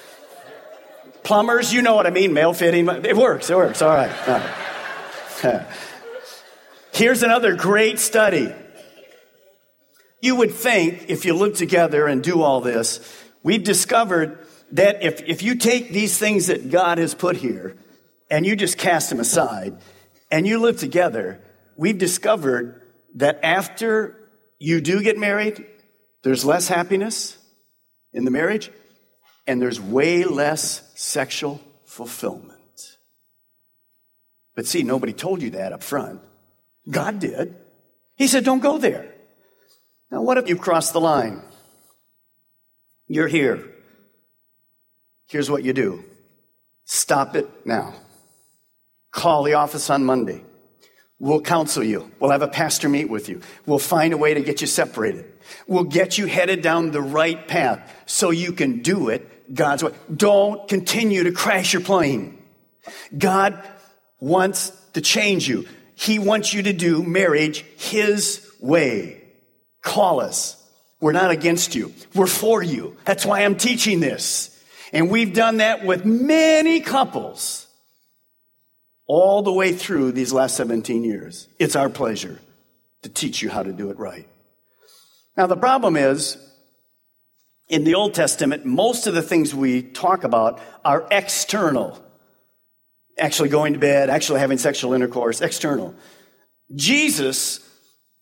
Plumbers, 1.23 1.73
you 1.73 1.81
know 1.81 1.95
what 1.95 2.05
I 2.07 2.11
mean, 2.11 2.33
male 2.33 2.53
fitting. 2.53 2.87
It 2.87 3.17
works, 3.17 3.49
it 3.49 3.57
works. 3.57 3.81
All 3.81 3.89
right. 3.89 4.11
All 4.27 4.39
right. 5.43 5.65
Here's 6.93 7.23
another 7.23 7.55
great 7.55 7.99
study. 7.99 8.53
You 10.21 10.35
would 10.35 10.51
think 10.51 11.05
if 11.07 11.25
you 11.25 11.33
look 11.33 11.55
together 11.55 12.07
and 12.07 12.21
do 12.21 12.41
all 12.41 12.61
this, 12.61 12.99
we've 13.41 13.63
discovered 13.63 14.37
that 14.71 15.03
if, 15.03 15.21
if 15.23 15.41
you 15.41 15.55
take 15.55 15.89
these 15.89 16.17
things 16.17 16.47
that 16.47 16.69
God 16.69 16.97
has 16.97 17.13
put 17.13 17.37
here 17.37 17.75
and 18.29 18.45
you 18.45 18.55
just 18.55 18.77
cast 18.77 19.09
them 19.09 19.19
aside 19.19 19.77
and 20.31 20.47
you 20.47 20.59
live 20.59 20.77
together, 20.77 21.41
we've 21.75 21.97
discovered 21.97 22.81
that 23.15 23.39
after 23.43 24.29
you 24.59 24.81
do 24.81 25.01
get 25.01 25.17
married, 25.17 25.65
there's 26.23 26.45
less 26.45 26.67
happiness 26.67 27.37
in 28.13 28.25
the 28.25 28.31
marriage 28.31 28.71
and 29.47 29.61
there's 29.61 29.81
way 29.81 30.23
less 30.23 30.83
sexual 30.95 31.61
fulfillment. 31.85 32.55
But 34.55 34.67
see, 34.67 34.83
nobody 34.83 35.13
told 35.13 35.41
you 35.41 35.51
that 35.51 35.73
up 35.73 35.81
front. 35.81 36.21
God 36.89 37.19
did. 37.19 37.55
He 38.15 38.27
said, 38.27 38.43
don't 38.43 38.59
go 38.59 38.77
there. 38.77 39.15
Now, 40.11 40.21
what 40.21 40.37
if 40.37 40.49
you 40.49 40.57
cross 40.57 40.91
the 40.91 40.99
line? 40.99 41.41
You're 43.07 43.27
here. 43.27 43.73
Here's 45.29 45.49
what 45.49 45.63
you 45.63 45.73
do 45.73 46.03
stop 46.85 47.35
it 47.35 47.47
now. 47.65 47.93
Call 49.11 49.43
the 49.43 49.53
office 49.53 49.89
on 49.89 50.03
Monday. 50.03 50.43
We'll 51.19 51.41
counsel 51.41 51.83
you. 51.83 52.09
We'll 52.19 52.31
have 52.31 52.41
a 52.41 52.47
pastor 52.47 52.87
meet 52.87 53.09
with 53.09 53.29
you. 53.29 53.41
We'll 53.65 53.79
find 53.79 54.13
a 54.13 54.17
way 54.17 54.33
to 54.33 54.41
get 54.41 54.61
you 54.61 54.67
separated. 54.67 55.25
We'll 55.67 55.83
get 55.83 56.17
you 56.17 56.27
headed 56.27 56.61
down 56.61 56.91
the 56.91 57.01
right 57.01 57.47
path 57.47 58.03
so 58.05 58.31
you 58.31 58.53
can 58.53 58.81
do 58.81 59.09
it 59.09 59.53
God's 59.53 59.83
way. 59.83 59.93
Don't 60.13 60.67
continue 60.67 61.23
to 61.23 61.31
crash 61.31 61.73
your 61.73 61.81
plane. 61.81 62.41
God 63.15 63.61
wants 64.19 64.71
to 64.93 65.01
change 65.01 65.47
you. 65.47 65.67
He 65.95 66.19
wants 66.19 66.53
you 66.53 66.63
to 66.63 66.73
do 66.73 67.03
marriage 67.03 67.65
His 67.77 68.49
way. 68.59 69.21
Call 69.81 70.21
us. 70.21 70.55
We're 71.01 71.11
not 71.11 71.31
against 71.31 71.75
you. 71.75 71.93
We're 72.15 72.27
for 72.27 72.63
you. 72.63 72.95
That's 73.05 73.25
why 73.25 73.41
I'm 73.41 73.57
teaching 73.57 73.99
this. 73.99 74.55
And 74.91 75.09
we've 75.09 75.33
done 75.33 75.57
that 75.57 75.85
with 75.85 76.05
many 76.05 76.79
couples 76.81 77.67
all 79.05 79.41
the 79.41 79.53
way 79.53 79.73
through 79.73 80.11
these 80.11 80.33
last 80.33 80.55
17 80.55 81.03
years. 81.03 81.47
It's 81.57 81.75
our 81.75 81.89
pleasure 81.89 82.39
to 83.01 83.09
teach 83.09 83.41
you 83.41 83.49
how 83.49 83.63
to 83.63 83.71
do 83.71 83.89
it 83.89 83.97
right. 83.97 84.27
Now, 85.37 85.47
the 85.47 85.57
problem 85.57 85.95
is, 85.95 86.37
in 87.67 87.83
the 87.83 87.95
Old 87.95 88.13
Testament, 88.13 88.65
most 88.65 89.07
of 89.07 89.13
the 89.13 89.21
things 89.21 89.53
we 89.53 89.83
talk 89.83 90.23
about 90.23 90.59
are 90.83 91.07
external. 91.11 91.97
Actually 93.17 93.49
going 93.49 93.73
to 93.73 93.79
bed, 93.79 94.09
actually 94.09 94.39
having 94.39 94.57
sexual 94.57 94.93
intercourse, 94.93 95.41
external. 95.41 95.93
Jesus 96.75 97.59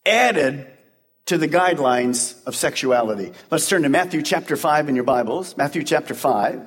added 0.05 0.67
to 1.27 1.37
the 1.37 1.47
guidelines 1.47 2.35
of 2.45 2.55
sexuality. 2.55 3.33
Let's 3.51 3.67
turn 3.67 3.83
to 3.83 3.89
Matthew 3.89 4.21
chapter 4.21 4.55
5 4.55 4.89
in 4.89 4.95
your 4.95 5.03
Bibles. 5.03 5.57
Matthew 5.57 5.83
chapter 5.83 6.13
5. 6.13 6.61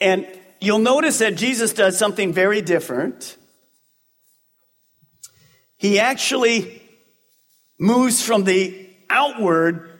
And 0.00 0.26
you'll 0.60 0.78
notice 0.78 1.18
that 1.18 1.36
Jesus 1.36 1.72
does 1.72 1.98
something 1.98 2.32
very 2.32 2.62
different. 2.62 3.36
He 5.76 5.98
actually 5.98 6.80
moves 7.78 8.22
from 8.22 8.44
the 8.44 8.88
outward 9.10 9.90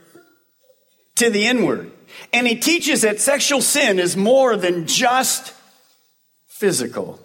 to 1.17 1.29
the 1.29 1.47
inward. 1.47 1.91
And 2.33 2.47
he 2.47 2.57
teaches 2.57 3.03
that 3.03 3.21
sexual 3.21 3.61
sin 3.61 3.99
is 3.99 4.17
more 4.17 4.57
than 4.57 4.87
just 4.87 5.53
physical. 6.47 7.19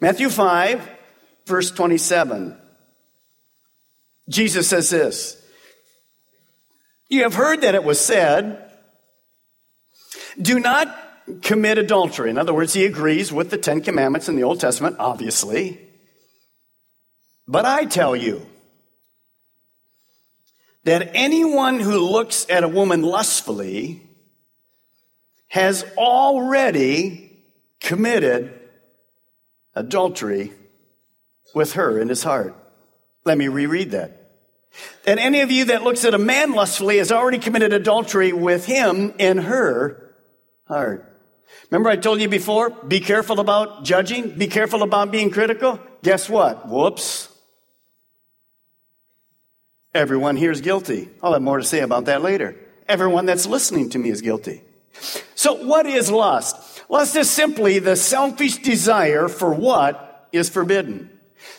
Matthew 0.00 0.30
5, 0.30 0.88
verse 1.46 1.72
27. 1.72 2.56
Jesus 4.28 4.68
says 4.68 4.88
this 4.88 5.43
You 7.08 7.22
have 7.22 7.34
heard 7.34 7.60
that 7.60 7.74
it 7.74 7.84
was 7.84 8.00
said, 8.00 8.70
do 10.40 10.58
not 10.58 10.88
commit 11.42 11.78
adultery. 11.78 12.30
In 12.30 12.38
other 12.38 12.54
words, 12.54 12.72
he 12.72 12.84
agrees 12.84 13.32
with 13.32 13.50
the 13.50 13.58
Ten 13.58 13.80
Commandments 13.80 14.28
in 14.28 14.36
the 14.36 14.42
Old 14.42 14.60
Testament, 14.60 14.96
obviously. 14.98 15.80
But 17.46 17.64
I 17.64 17.84
tell 17.84 18.16
you 18.16 18.46
that 20.84 21.10
anyone 21.14 21.80
who 21.80 21.98
looks 21.98 22.46
at 22.48 22.64
a 22.64 22.68
woman 22.68 23.02
lustfully 23.02 24.02
has 25.48 25.84
already 25.96 27.42
committed 27.80 28.52
adultery 29.74 30.52
with 31.54 31.74
her 31.74 31.98
in 31.98 32.08
his 32.08 32.22
heart. 32.22 32.54
Let 33.24 33.38
me 33.38 33.48
reread 33.48 33.92
that. 33.92 34.23
That 35.04 35.18
any 35.18 35.40
of 35.40 35.50
you 35.50 35.66
that 35.66 35.82
looks 35.82 36.04
at 36.04 36.14
a 36.14 36.18
man 36.18 36.52
lustfully 36.52 36.98
has 36.98 37.12
already 37.12 37.38
committed 37.38 37.72
adultery 37.72 38.32
with 38.32 38.66
him 38.66 39.14
in 39.18 39.38
her 39.38 40.14
heart. 40.66 41.10
Remember 41.70 41.90
I 41.90 41.96
told 41.96 42.20
you 42.20 42.28
before, 42.28 42.70
be 42.70 43.00
careful 43.00 43.40
about 43.40 43.84
judging, 43.84 44.30
be 44.30 44.46
careful 44.46 44.82
about 44.82 45.10
being 45.10 45.30
critical? 45.30 45.80
Guess 46.02 46.28
what? 46.28 46.68
Whoops. 46.68 47.28
Everyone 49.94 50.36
here 50.36 50.50
is 50.50 50.60
guilty. 50.60 51.08
I'll 51.22 51.32
have 51.32 51.42
more 51.42 51.58
to 51.58 51.64
say 51.64 51.80
about 51.80 52.06
that 52.06 52.22
later. 52.22 52.56
Everyone 52.88 53.26
that's 53.26 53.46
listening 53.46 53.90
to 53.90 53.98
me 53.98 54.10
is 54.10 54.20
guilty. 54.20 54.62
So 55.34 55.54
what 55.54 55.86
is 55.86 56.10
lust? 56.10 56.82
Lust 56.88 57.16
is 57.16 57.30
simply 57.30 57.78
the 57.78 57.96
selfish 57.96 58.58
desire 58.58 59.28
for 59.28 59.52
what 59.52 60.28
is 60.32 60.48
forbidden. 60.48 61.10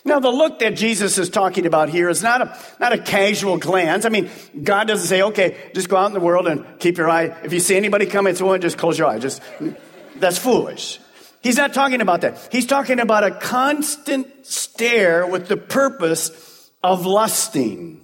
Now, 0.04 0.20
the 0.20 0.30
look 0.30 0.60
that 0.60 0.76
Jesus 0.76 1.18
is 1.18 1.30
talking 1.30 1.66
about 1.66 1.90
here 1.90 2.10
is 2.10 2.22
not 2.22 2.42
a, 2.42 2.58
not 2.80 2.94
a 2.94 2.98
casual 2.98 3.58
glance. 3.58 4.06
I 4.06 4.10
mean, 4.10 4.30
God 4.64 4.88
doesn't 4.88 5.08
say, 5.08 5.24
okay, 5.24 5.58
just 5.74 5.90
go 5.90 5.98
out 5.98 6.08
in 6.08 6.14
the 6.14 6.20
world 6.20 6.48
and 6.48 6.80
keep 6.80 6.98
your 6.98 7.10
eye. 7.10 7.36
If 7.44 7.54
you 7.54 7.60
see 7.60 7.76
anybody 7.76 8.06
coming 8.06 8.36
towards 8.36 8.64
you, 8.64 8.68
just 8.68 8.78
close 8.78 9.00
your 9.00 9.08
eye. 9.08 9.20
Just, 9.20 9.42
that's 10.18 10.38
foolish. 10.38 11.00
He's 11.42 11.58
not 11.58 11.74
talking 11.74 12.02
about 12.02 12.22
that. 12.22 12.50
He's 12.52 12.66
talking 12.66 13.00
about 13.00 13.24
a 13.24 13.32
constant 13.32 14.46
stare 14.46 15.28
with 15.28 15.48
the 15.48 15.58
purpose 15.58 16.72
of 16.84 17.06
lusting. 17.06 18.02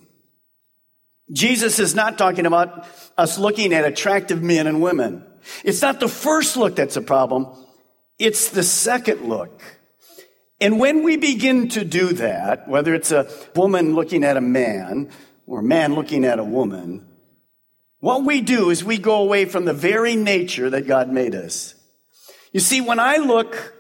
Jesus 1.32 1.80
is 1.80 1.96
not 1.96 2.18
talking 2.18 2.46
about 2.46 2.88
us 3.18 3.38
looking 3.38 3.74
at 3.74 3.86
attractive 3.86 4.44
men 4.44 4.68
and 4.68 4.82
women. 4.82 5.26
It's 5.64 5.82
not 5.82 6.00
the 6.00 6.08
first 6.08 6.58
look 6.58 6.76
that's 6.76 6.98
a 6.98 7.02
problem. 7.02 7.48
It's 8.20 8.50
the 8.50 8.64
second 8.64 9.28
look. 9.28 9.62
And 10.62 10.80
when 10.80 11.04
we 11.04 11.18
begin 11.18 11.70
to 11.70 11.84
do 11.84 12.14
that, 12.14 12.68
whether 12.68 12.94
it's 12.94 13.12
a 13.12 13.28
woman 13.56 13.96
looking 13.96 14.24
at 14.24 14.38
a 14.38 14.42
man 14.42 15.10
or 15.48 15.60
a 15.60 15.64
man 15.64 15.96
looking 15.96 16.24
at 16.24 16.38
a 16.38 16.44
woman, 16.44 17.08
what 18.00 18.24
we 18.24 18.42
do 18.42 18.70
is 18.70 18.84
we 18.84 19.00
go 19.00 19.24
away 19.24 19.46
from 19.46 19.66
the 19.66 19.74
very 19.74 20.16
nature 20.16 20.70
that 20.70 20.86
God 20.86 21.10
made 21.10 21.34
us. 21.34 21.74
You 22.52 22.60
see, 22.60 22.80
when 22.80 23.00
I 23.00 23.18
look 23.18 23.74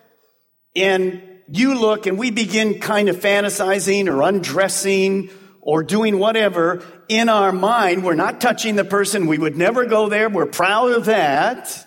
and 0.75 1.21
you 1.47 1.79
look 1.79 2.07
and 2.07 2.17
we 2.17 2.31
begin 2.31 2.79
kind 2.79 3.09
of 3.09 3.17
fantasizing 3.17 4.07
or 4.07 4.23
undressing 4.23 5.29
or 5.61 5.83
doing 5.83 6.17
whatever 6.17 6.83
in 7.07 7.29
our 7.29 7.51
mind, 7.51 8.03
we're 8.03 8.15
not 8.15 8.41
touching 8.41 8.75
the 8.75 8.85
person. 8.85 9.27
We 9.27 9.37
would 9.37 9.55
never 9.55 9.85
go 9.85 10.09
there. 10.09 10.29
We're 10.29 10.47
proud 10.47 10.93
of 10.93 11.05
that. 11.05 11.85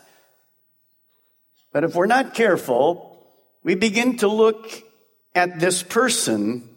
But 1.73 1.83
if 1.83 1.97
we're 1.97 2.07
not 2.07 2.35
careful, 2.35 3.14
we 3.65 3.75
begin 3.75 4.19
to 4.19 4.29
look 4.29 4.71
at 5.35 5.59
this 5.59 5.83
person 5.83 6.69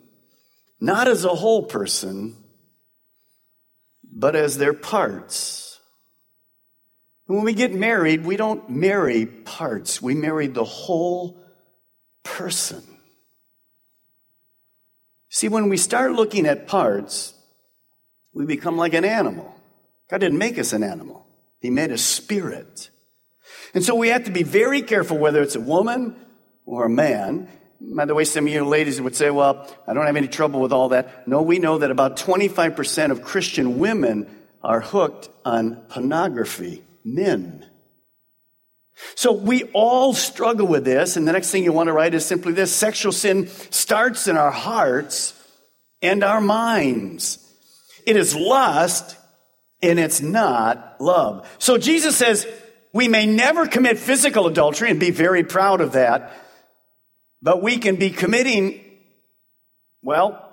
not 0.80 1.08
as 1.08 1.26
a 1.26 1.30
whole 1.30 1.64
person, 1.64 2.36
but 4.04 4.36
as 4.36 4.58
their 4.58 4.74
parts. 4.74 5.80
When 7.26 7.44
we 7.44 7.54
get 7.54 7.74
married, 7.74 8.26
we 8.26 8.38
don't 8.38 8.70
marry 8.70 9.26
parts, 9.26 10.02
we 10.02 10.16
marry 10.16 10.48
the 10.48 10.64
whole 10.64 11.38
person. 12.24 12.84
See, 15.30 15.50
when 15.50 15.68
we 15.68 15.78
start 15.78 16.14
looking 16.14 16.46
at 16.46 16.68
parts, 16.68 17.34
we 18.34 18.46
become 18.46 18.78
like 18.78 18.94
an 18.94 19.04
animal. 19.04 19.54
God 20.10 20.20
didn't 20.20 20.38
make 20.38 20.58
us 20.58 20.74
an 20.74 20.84
animal, 20.84 21.28
He 21.60 21.70
made 21.70 21.92
a 21.92 21.98
spirit. 21.98 22.92
And 23.74 23.84
so 23.84 23.96
we 23.96 24.10
have 24.10 24.24
to 24.26 24.32
be 24.32 24.44
very 24.44 24.82
careful 24.82 25.18
whether 25.18 25.42
it's 25.42 25.56
a 25.56 25.60
woman 25.60 26.16
or 26.68 26.86
a 26.86 26.90
man. 26.90 27.48
By 27.80 28.06
the 28.06 28.14
way, 28.14 28.26
some 28.26 28.46
of 28.46 28.54
you 28.54 28.64
ladies 28.66 29.02
would 29.02 29.16
say, 29.16 29.32
well, 29.32 29.68
I 29.88 29.94
don't 29.94 30.06
have 30.06 30.16
any 30.16 30.28
trouble 30.28 30.60
with 30.60 30.72
all 30.72 30.90
that. 30.90 31.28
No, 31.28 31.42
we 31.42 31.58
know 31.58 31.80
that 31.80 31.90
about 31.90 32.18
25% 32.18 33.12
of 33.12 33.24
Christian 33.24 33.80
women 33.80 34.28
are 34.64 34.82
hooked 34.82 35.30
on 35.46 35.78
pornography, 35.90 36.84
men. 37.04 37.66
So 39.16 39.32
we 39.32 39.64
all 39.74 40.14
struggle 40.14 40.68
with 40.68 40.84
this, 40.84 41.18
and 41.18 41.28
the 41.28 41.32
next 41.32 41.52
thing 41.52 41.64
you 41.64 41.72
want 41.72 41.88
to 41.88 41.94
write 41.94 42.14
is 42.14 42.26
simply 42.26 42.54
this 42.54 42.76
sexual 42.76 43.12
sin 43.12 43.48
starts 43.48 44.28
in 44.28 44.38
our 44.38 44.52
hearts 44.52 45.34
and 46.02 46.24
our 46.24 46.42
minds. 46.42 47.44
It 48.06 48.18
is 48.18 48.36
lust 48.36 49.18
and 49.82 50.00
it's 50.00 50.22
not 50.22 50.96
love. 51.00 51.48
So 51.60 51.78
Jesus 51.78 52.18
says 52.18 52.48
we 52.94 53.08
may 53.08 53.26
never 53.26 53.68
commit 53.68 54.00
physical 54.00 54.48
adultery 54.48 54.90
and 54.90 55.00
be 55.00 55.12
very 55.12 55.44
proud 55.44 55.82
of 55.82 55.92
that. 55.92 56.34
But 57.42 57.62
we 57.62 57.78
can 57.78 57.96
be 57.96 58.10
committing, 58.10 58.82
well, 60.02 60.44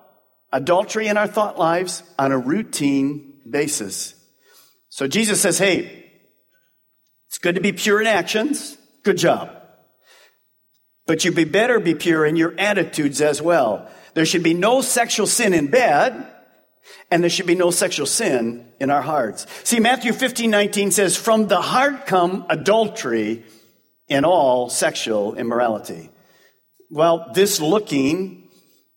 adultery 0.53 1.09
in 1.09 1.17
our 1.17 1.27
thought 1.27 1.59
lives 1.59 2.03
on 2.19 2.33
a 2.33 2.39
routine 2.39 3.35
basis. 3.49 4.15
So 4.89 5.07
Jesus 5.07 5.41
says, 5.41 5.59
hey, 5.59 6.05
it's 7.29 7.39
good 7.39 7.57
to 7.57 7.61
be 7.61 7.73
pure 7.73 8.01
in 8.01 8.07
actions. 8.07 8.77
Good 9.03 9.19
job. 9.19 9.51
But 11.07 11.25
you'd 11.25 11.35
be 11.35 11.45
better 11.45 11.81
be 11.81 11.95
pure 11.95 12.25
in 12.25 12.37
your 12.37 12.55
attitudes 12.59 13.21
as 13.21 13.43
well. 13.43 13.91
There 14.15 14.25
should 14.25 14.43
be 14.43 14.55
no 14.55 14.81
sexual 14.81 15.27
sin 15.27 15.53
in 15.53 15.67
bed, 15.67 16.31
and 17.11 17.23
there 17.23 17.31
should 17.31 17.47
be 17.47 17.55
no 17.55 17.71
sexual 17.71 18.07
sin 18.07 18.67
in 18.81 18.91
our 18.91 19.03
hearts. 19.03 19.47
See, 19.65 19.81
Matthew 19.81 20.13
15, 20.13 20.51
19 20.51 20.93
says, 20.93 21.17
From 21.17 21.49
the 21.49 21.61
heart 21.61 22.07
come 22.07 22.47
adultery 22.49 23.45
and 24.09 24.25
all 24.25 24.71
sexual 24.71 25.35
immorality. 25.35 26.11
Well, 26.91 27.31
this 27.35 27.61
looking, 27.61 28.49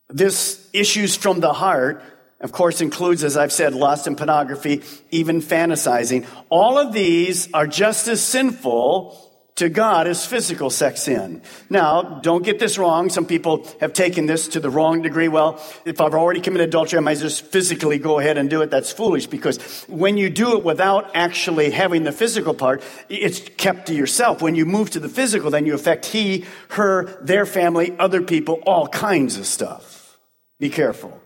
this 0.10 0.70
issues 0.74 1.16
from 1.16 1.40
the 1.40 1.54
heart, 1.54 2.04
of 2.40 2.52
course, 2.52 2.82
includes, 2.82 3.24
as 3.24 3.36
I've 3.36 3.52
said, 3.52 3.74
lust 3.74 4.06
and 4.08 4.16
pornography, 4.16 4.84
even 5.10 5.42
fantasizing. 5.42 6.26
All 6.50 6.78
of 6.78 6.94
these 6.94 7.52
are 7.54 7.66
just 7.66 8.08
as 8.08 8.22
sinful 8.22 9.27
to 9.58 9.70
God 9.70 10.08
is 10.08 10.24
physical 10.24 10.70
sex 10.70 11.04
sin. 11.04 11.42
Now, 11.70 12.20
don't 12.22 12.44
get 12.44 12.60
this 12.60 12.78
wrong. 12.78 13.10
Some 13.10 13.26
people 13.26 13.68
have 13.82 13.92
taken 13.92 14.28
this 14.28 14.48
to 14.50 14.60
the 14.60 14.70
wrong 14.70 15.02
degree. 15.02 15.28
Well, 15.28 15.62
if 15.84 16.00
I've 16.00 16.14
already 16.14 16.42
committed 16.42 16.70
adultery, 16.70 16.98
I 16.98 17.02
might 17.02 17.18
just 17.18 17.44
physically 17.46 17.98
go 17.98 18.20
ahead 18.20 18.38
and 18.38 18.52
do 18.52 18.62
it. 18.62 18.70
That's 18.70 18.92
foolish 18.92 19.26
because 19.26 19.84
when 19.88 20.16
you 20.16 20.30
do 20.30 20.58
it 20.58 20.64
without 20.64 21.10
actually 21.16 21.72
having 21.72 22.04
the 22.04 22.12
physical 22.12 22.54
part, 22.54 22.84
it's 23.10 23.40
kept 23.58 23.88
to 23.88 23.96
yourself. 23.96 24.44
When 24.44 24.54
you 24.54 24.66
move 24.66 24.92
to 24.92 25.00
the 25.00 25.10
physical, 25.10 25.50
then 25.50 25.66
you 25.66 25.74
affect 25.74 26.06
he, 26.06 26.46
her, 26.70 27.18
their 27.22 27.48
family, 27.48 27.98
other 27.98 28.22
people, 28.22 28.62
all 28.66 28.88
kinds 28.88 29.38
of 29.38 29.48
stuff. 29.48 30.20
Be 30.60 30.70
careful. 30.70 31.20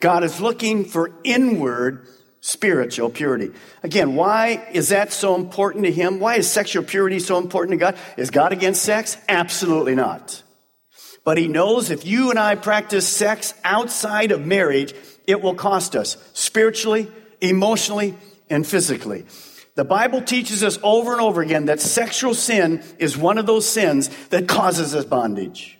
God 0.00 0.24
is 0.24 0.42
looking 0.42 0.84
for 0.84 1.10
inward 1.24 2.06
spiritual 2.42 3.08
purity. 3.08 3.52
Again, 3.84 4.16
why 4.16 4.68
is 4.72 4.88
that 4.88 5.12
so 5.12 5.36
important 5.36 5.84
to 5.84 5.92
him? 5.92 6.18
Why 6.18 6.36
is 6.36 6.50
sexual 6.50 6.82
purity 6.82 7.20
so 7.20 7.38
important 7.38 7.70
to 7.70 7.76
God? 7.78 7.96
Is 8.16 8.30
God 8.30 8.52
against 8.52 8.82
sex? 8.82 9.16
Absolutely 9.28 9.94
not. 9.94 10.42
But 11.24 11.38
he 11.38 11.46
knows 11.46 11.90
if 11.90 12.04
you 12.04 12.30
and 12.30 12.38
I 12.38 12.56
practice 12.56 13.06
sex 13.06 13.54
outside 13.62 14.32
of 14.32 14.44
marriage, 14.44 14.92
it 15.24 15.40
will 15.40 15.54
cost 15.54 15.94
us 15.94 16.16
spiritually, 16.32 17.08
emotionally, 17.40 18.16
and 18.50 18.66
physically. 18.66 19.24
The 19.76 19.84
Bible 19.84 20.20
teaches 20.20 20.64
us 20.64 20.80
over 20.82 21.12
and 21.12 21.20
over 21.20 21.42
again 21.42 21.66
that 21.66 21.80
sexual 21.80 22.34
sin 22.34 22.82
is 22.98 23.16
one 23.16 23.38
of 23.38 23.46
those 23.46 23.68
sins 23.68 24.08
that 24.30 24.48
causes 24.48 24.96
us 24.96 25.04
bondage. 25.04 25.78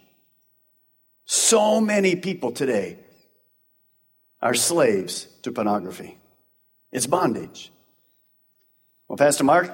So 1.25 1.81
many 1.81 2.15
people 2.15 2.53
today 2.53 3.01
are 4.41 4.55
slaves 4.55 5.27
to 5.43 5.51
pornography. 5.51 6.19
It's 6.93 7.07
bondage. 7.07 7.73
Well, 9.09 9.17
Pastor 9.17 9.45
Mark, 9.45 9.73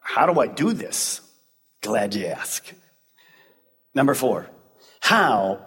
how 0.00 0.32
do 0.32 0.38
I 0.40 0.46
do 0.46 0.72
this? 0.72 1.20
Glad 1.82 2.14
you 2.14 2.26
ask. 2.26 2.72
Number 3.94 4.14
four, 4.14 4.48
how 5.00 5.66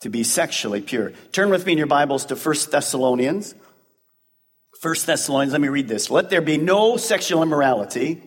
to 0.00 0.10
be 0.10 0.24
sexually 0.24 0.80
pure. 0.80 1.12
Turn 1.32 1.50
with 1.50 1.64
me 1.64 1.72
in 1.72 1.78
your 1.78 1.86
Bibles 1.86 2.26
to 2.26 2.36
1 2.36 2.54
Thessalonians. 2.70 3.54
1 4.80 4.94
Thessalonians, 5.06 5.52
let 5.52 5.60
me 5.60 5.68
read 5.68 5.88
this. 5.88 6.10
Let 6.10 6.28
there 6.28 6.40
be 6.40 6.58
no 6.58 6.96
sexual 6.96 7.42
immorality, 7.42 8.22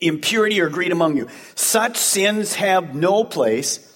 impurity, 0.00 0.60
or 0.60 0.68
greed 0.68 0.92
among 0.92 1.16
you. 1.16 1.28
Such 1.54 1.96
sins 1.96 2.54
have 2.54 2.94
no 2.94 3.24
place 3.24 3.92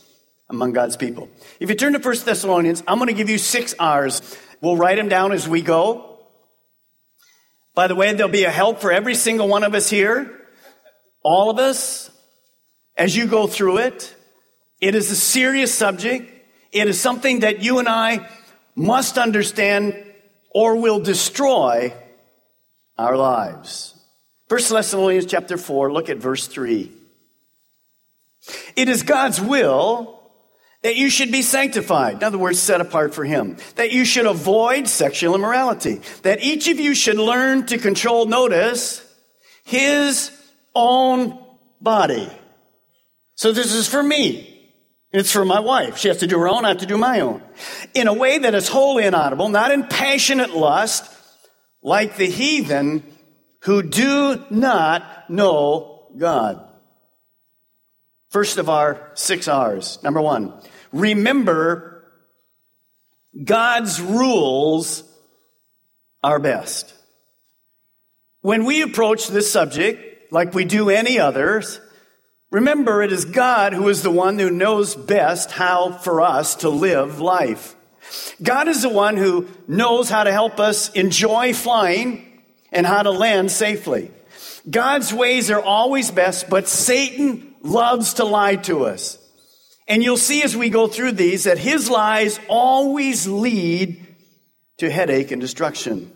among 0.51 0.73
God's 0.73 0.97
people. 0.97 1.31
If 1.59 1.71
you 1.71 1.75
turn 1.75 1.95
to 1.95 1.99
1 1.99 2.17
Thessalonians, 2.25 2.83
I'm 2.87 2.99
going 2.99 3.09
to 3.09 3.15
give 3.15 3.31
you 3.31 3.39
six 3.39 3.75
R's. 3.79 4.21
We'll 4.61 4.77
write 4.77 4.97
them 4.97 5.09
down 5.09 5.33
as 5.33 5.49
we 5.49 5.63
go. 5.63 6.10
By 7.75 7.87
the 7.87 7.95
way, 7.95 8.13
there'll 8.13 8.33
be 8.33 8.45
a 8.45 8.51
help 8.51 8.81
for 8.81 8.93
every 8.93 9.15
single 9.15 9.49
one 9.49 9.63
of 9.63 9.75
us 9.75 9.89
here. 9.89 10.39
All 11.23 11.51
of 11.51 11.59
us, 11.59 12.11
as 12.97 13.17
you 13.17 13.27
go 13.27 13.47
through 13.47 13.79
it. 13.79 14.15
It 14.81 14.95
is 14.95 15.11
a 15.11 15.17
serious 15.17 15.75
subject. 15.75 16.31
It 16.71 16.87
is 16.87 17.01
something 17.01 17.41
that 17.41 17.63
you 17.63 17.79
and 17.79 17.89
I 17.89 18.29
must 18.75 19.19
understand 19.19 19.97
or 20.51 20.77
will 20.77 21.01
destroy 21.01 21.95
our 22.99 23.17
lives. 23.17 23.95
First 24.49 24.69
Thessalonians 24.69 25.27
chapter 25.27 25.57
4, 25.57 25.93
look 25.93 26.11
at 26.11 26.19
verse 26.19 26.47
3. 26.47 26.93
It 28.77 28.89
is 28.89 29.03
God's 29.03 29.41
will 29.41 30.20
that 30.83 30.97
you 30.97 31.11
should 31.11 31.31
be 31.31 31.43
sanctified. 31.43 32.15
In 32.15 32.25
other 32.25 32.39
words, 32.39 32.59
set 32.59 32.81
apart 32.81 33.15
for 33.15 33.25
Him. 33.25 33.57
That 33.77 33.93
you 33.93 34.05
should 34.05 34.27
avoid 34.27 34.89
sexual 34.89 35.35
immorality. 35.35 36.01
That 36.23 36.43
each 36.43 36.69
of 36.69 36.81
you 36.81 36.95
should 36.95 37.19
learn 37.19 37.67
to 37.67 37.79
control, 37.79 38.27
notice, 38.27 39.07
His 39.65 40.31
own 40.75 41.39
body. 41.81 42.31
So 43.35 43.53
this 43.53 43.73
is 43.73 43.89
for 43.89 44.03
me. 44.03 44.47
It's 45.13 45.33
for 45.33 45.45
my 45.45 45.61
wife. 45.61 45.99
She 45.99 46.09
has 46.09 46.19
to 46.19 46.27
do 46.27 46.39
her 46.39 46.49
own, 46.49 46.65
I 46.65 46.69
have 46.69 46.79
to 46.79 46.87
do 46.87 46.97
my 46.97 47.21
own. 47.21 47.43
In 47.95 48.07
a 48.07 48.13
way 48.13 48.39
that 48.39 48.55
is 48.55 48.69
wholly 48.69 49.05
inaudible, 49.05 49.49
not 49.49 49.73
in 49.73 49.85
passionate 49.85 50.55
lust, 50.55 51.13
like 51.83 52.17
the 52.17 52.27
heathen 52.27 53.03
who 53.63 53.83
do 53.83 54.45
not 54.51 55.29
know 55.29 56.07
God. 56.17 56.70
First 58.31 58.59
of 58.59 58.69
our 58.69 59.11
six 59.15 59.49
R's. 59.49 60.01
Number 60.05 60.21
one, 60.21 60.55
remember 60.93 62.05
God's 63.45 64.01
rules 64.01 65.03
are 66.23 66.39
best. 66.39 66.95
When 68.41 68.65
we 68.65 68.83
approach 68.83 69.27
this 69.29 69.51
subject, 69.51 70.33
like 70.33 70.55
we 70.55 70.65
do 70.65 70.91
any 70.91 71.19
others, 71.19 71.81
remember 72.51 73.03
it 73.03 73.13
is 73.13 73.25
God 73.25 73.73
who 73.73 73.89
is 73.89 74.03
the 74.03 74.11
one 74.11 74.39
who 74.39 74.51
knows 74.51 74.95
best 74.95 75.51
how 75.51 75.93
for 75.93 76.21
us 76.21 76.55
to 76.57 76.69
live 76.69 77.21
life. 77.21 77.75
God 78.43 78.69
is 78.69 78.83
the 78.83 78.89
one 78.89 79.17
who 79.17 79.49
knows 79.67 80.09
how 80.09 80.25
to 80.25 80.33
help 80.33 80.61
us 80.61 80.89
enjoy 80.91 81.53
flying 81.53 82.43
and 82.71 82.87
how 82.87 83.03
to 83.03 83.11
land 83.11 83.51
safely. 83.51 84.11
God's 84.69 85.13
ways 85.13 85.51
are 85.51 85.61
always 85.61 86.11
best, 86.11 86.49
but 86.49 86.69
Satan 86.69 87.50
loves 87.63 88.15
to 88.15 88.25
lie 88.25 88.57
to 88.57 88.85
us. 88.85 89.19
And 89.89 90.03
you'll 90.03 90.17
see 90.17 90.43
as 90.43 90.57
we 90.57 90.71
go 90.71 90.87
through 90.87 91.13
these 91.13 91.45
that 91.45 91.59
his 91.59 91.91
lies 91.91 92.39
always 92.49 93.27
lead 93.27 94.07
to 94.79 94.91
headache 94.91 95.31
and 95.31 95.41
destruction. 95.41 96.13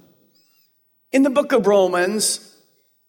In 1.12 1.22
the 1.22 1.30
book 1.30 1.52
of 1.52 1.66
Romans, 1.66 2.56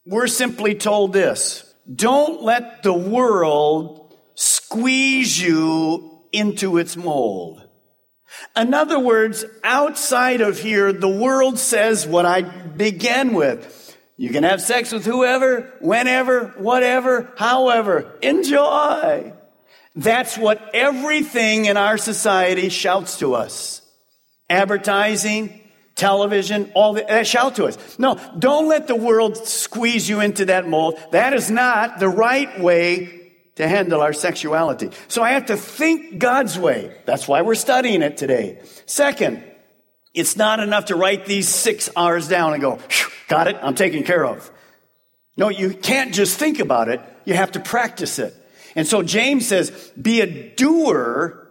we're 0.06 0.28
simply 0.28 0.76
told 0.76 1.14
this 1.14 1.74
don't 1.94 2.42
let 2.42 2.84
the 2.84 2.94
world 2.94 4.14
squeeze 4.36 5.40
you 5.42 6.22
into 6.32 6.78
its 6.78 6.98
mold. 6.98 7.62
In 8.56 8.74
other 8.74 9.00
words, 9.00 9.46
outside 9.64 10.42
of 10.42 10.60
here, 10.60 10.92
the 10.92 11.08
world 11.08 11.60
says 11.60 12.08
what 12.08 12.26
I 12.26 12.42
began 12.42 13.34
with. 13.34 13.85
You 14.18 14.30
can 14.30 14.44
have 14.44 14.62
sex 14.62 14.92
with 14.92 15.06
whoever, 15.06 15.74
whenever, 15.80 16.54
whatever, 16.58 17.34
however. 17.38 18.18
Enjoy. 18.22 19.34
That's 19.96 20.38
what 20.38 20.72
everything 20.74 21.66
in 21.66 21.78
our 21.78 21.98
society 21.98 22.70
shouts 22.70 23.20
to 23.20 23.36
us. 23.36 23.82
Advertising, 24.50 25.62
television, 25.96 26.72
all 26.76 26.94
that 26.94 27.28
shout 27.28 27.56
to 27.56 27.66
us. 27.66 28.00
No, 28.00 28.20
don't 28.38 28.68
let 28.68 28.88
the 28.88 28.96
world 28.96 29.38
squeeze 29.38 30.08
you 30.08 30.22
into 30.22 30.46
that 30.46 30.68
mold. 30.68 31.00
That 31.12 31.34
is 31.34 31.50
not 31.50 32.00
the 32.00 32.10
right 32.10 32.60
way 32.60 33.22
to 33.56 33.68
handle 33.68 34.02
our 34.02 34.14
sexuality. 34.14 34.92
So 35.08 35.24
I 35.24 35.32
have 35.32 35.48
to 35.48 35.58
think 35.58 36.20
God's 36.20 36.60
way. 36.60 36.96
That's 37.06 37.28
why 37.28 37.42
we're 37.42 37.56
studying 37.56 38.02
it 38.02 38.18
today. 38.18 38.62
Second, 38.86 39.44
it's 40.16 40.36
not 40.36 40.60
enough 40.60 40.86
to 40.86 40.96
write 40.96 41.26
these 41.26 41.48
six 41.48 41.90
R's 41.96 42.28
down 42.28 42.54
and 42.54 42.62
go, 42.62 42.80
got 43.28 43.48
it, 43.48 43.58
I'm 43.62 43.76
taken 43.76 44.04
care 44.04 44.26
of. 44.26 44.50
No, 45.38 45.50
you 45.50 45.74
can't 45.74 46.14
just 46.14 46.40
think 46.40 46.60
about 46.60 46.90
it. 46.90 47.02
You 47.26 47.34
have 47.34 47.52
to 47.54 47.60
practice 47.60 48.20
it. 48.20 48.34
And 48.76 48.88
so 48.88 49.04
James 49.04 49.48
says, 49.48 49.72
be 50.02 50.22
a 50.22 50.50
doer 50.56 51.48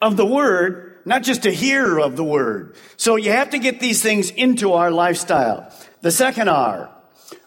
of 0.00 0.16
the 0.16 0.26
word, 0.26 0.98
not 1.04 1.22
just 1.22 1.44
a 1.46 1.50
hearer 1.50 2.00
of 2.00 2.16
the 2.16 2.24
word. 2.24 2.76
So 2.96 3.16
you 3.16 3.32
have 3.32 3.50
to 3.50 3.58
get 3.58 3.80
these 3.80 4.02
things 4.02 4.30
into 4.30 4.72
our 4.72 4.90
lifestyle. 4.90 5.72
The 6.00 6.10
second 6.10 6.48
R, 6.48 6.90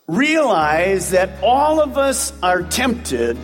realize 0.08 1.12
that 1.12 1.41
all 1.43 1.82
of 1.82 1.97
us 1.97 2.34
are 2.41 2.63
tempted 2.63 3.38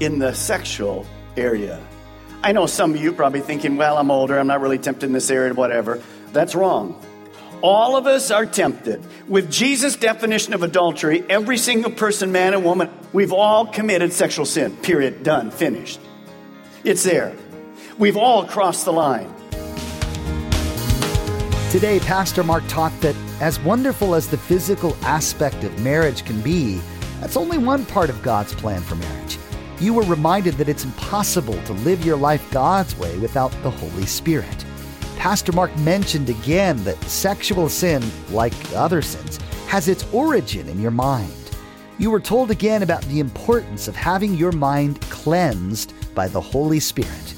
in 0.00 0.18
the 0.18 0.32
sexual 0.34 1.06
area. 1.36 1.80
I 2.40 2.52
know 2.52 2.66
some 2.66 2.94
of 2.94 3.00
you 3.00 3.12
probably 3.12 3.40
thinking, 3.40 3.76
well, 3.76 3.98
I'm 3.98 4.12
older, 4.12 4.38
I'm 4.38 4.46
not 4.46 4.60
really 4.60 4.78
tempted 4.78 5.06
in 5.06 5.12
this 5.12 5.28
area, 5.28 5.52
whatever. 5.54 6.00
That's 6.32 6.54
wrong. 6.54 7.04
All 7.62 7.96
of 7.96 8.06
us 8.06 8.30
are 8.30 8.46
tempted. 8.46 9.04
With 9.26 9.50
Jesus' 9.50 9.96
definition 9.96 10.54
of 10.54 10.62
adultery, 10.62 11.24
every 11.28 11.58
single 11.58 11.90
person, 11.90 12.30
man 12.30 12.54
and 12.54 12.64
woman, 12.64 12.90
we've 13.12 13.32
all 13.32 13.66
committed 13.66 14.12
sexual 14.12 14.46
sin. 14.46 14.76
Period. 14.76 15.24
Done. 15.24 15.50
Finished. 15.50 15.98
It's 16.84 17.02
there. 17.02 17.34
We've 17.98 18.16
all 18.16 18.44
crossed 18.44 18.84
the 18.84 18.92
line. 18.92 19.34
Today, 21.72 21.98
Pastor 21.98 22.44
Mark 22.44 22.62
taught 22.68 22.98
that 23.00 23.16
as 23.40 23.58
wonderful 23.60 24.14
as 24.14 24.28
the 24.28 24.38
physical 24.38 24.96
aspect 25.02 25.64
of 25.64 25.76
marriage 25.80 26.24
can 26.24 26.40
be, 26.40 26.80
that's 27.20 27.36
only 27.36 27.58
one 27.58 27.84
part 27.86 28.10
of 28.10 28.22
God's 28.22 28.54
plan 28.54 28.80
for 28.80 28.94
marriage 28.94 29.38
you 29.80 29.94
were 29.94 30.02
reminded 30.04 30.54
that 30.54 30.68
it's 30.68 30.84
impossible 30.84 31.60
to 31.64 31.72
live 31.72 32.04
your 32.04 32.16
life 32.16 32.48
God's 32.50 32.96
way 32.96 33.16
without 33.18 33.52
the 33.62 33.70
Holy 33.70 34.06
Spirit. 34.06 34.64
Pastor 35.16 35.52
Mark 35.52 35.76
mentioned 35.78 36.30
again 36.30 36.82
that 36.84 37.02
sexual 37.04 37.68
sin, 37.68 38.02
like 38.30 38.52
other 38.74 39.02
sins, 39.02 39.38
has 39.68 39.88
its 39.88 40.04
origin 40.12 40.68
in 40.68 40.80
your 40.80 40.90
mind. 40.90 41.32
You 41.98 42.10
were 42.10 42.20
told 42.20 42.50
again 42.50 42.82
about 42.82 43.02
the 43.02 43.20
importance 43.20 43.88
of 43.88 43.96
having 43.96 44.34
your 44.34 44.52
mind 44.52 45.00
cleansed 45.02 45.92
by 46.14 46.28
the 46.28 46.40
Holy 46.40 46.80
Spirit. 46.80 47.34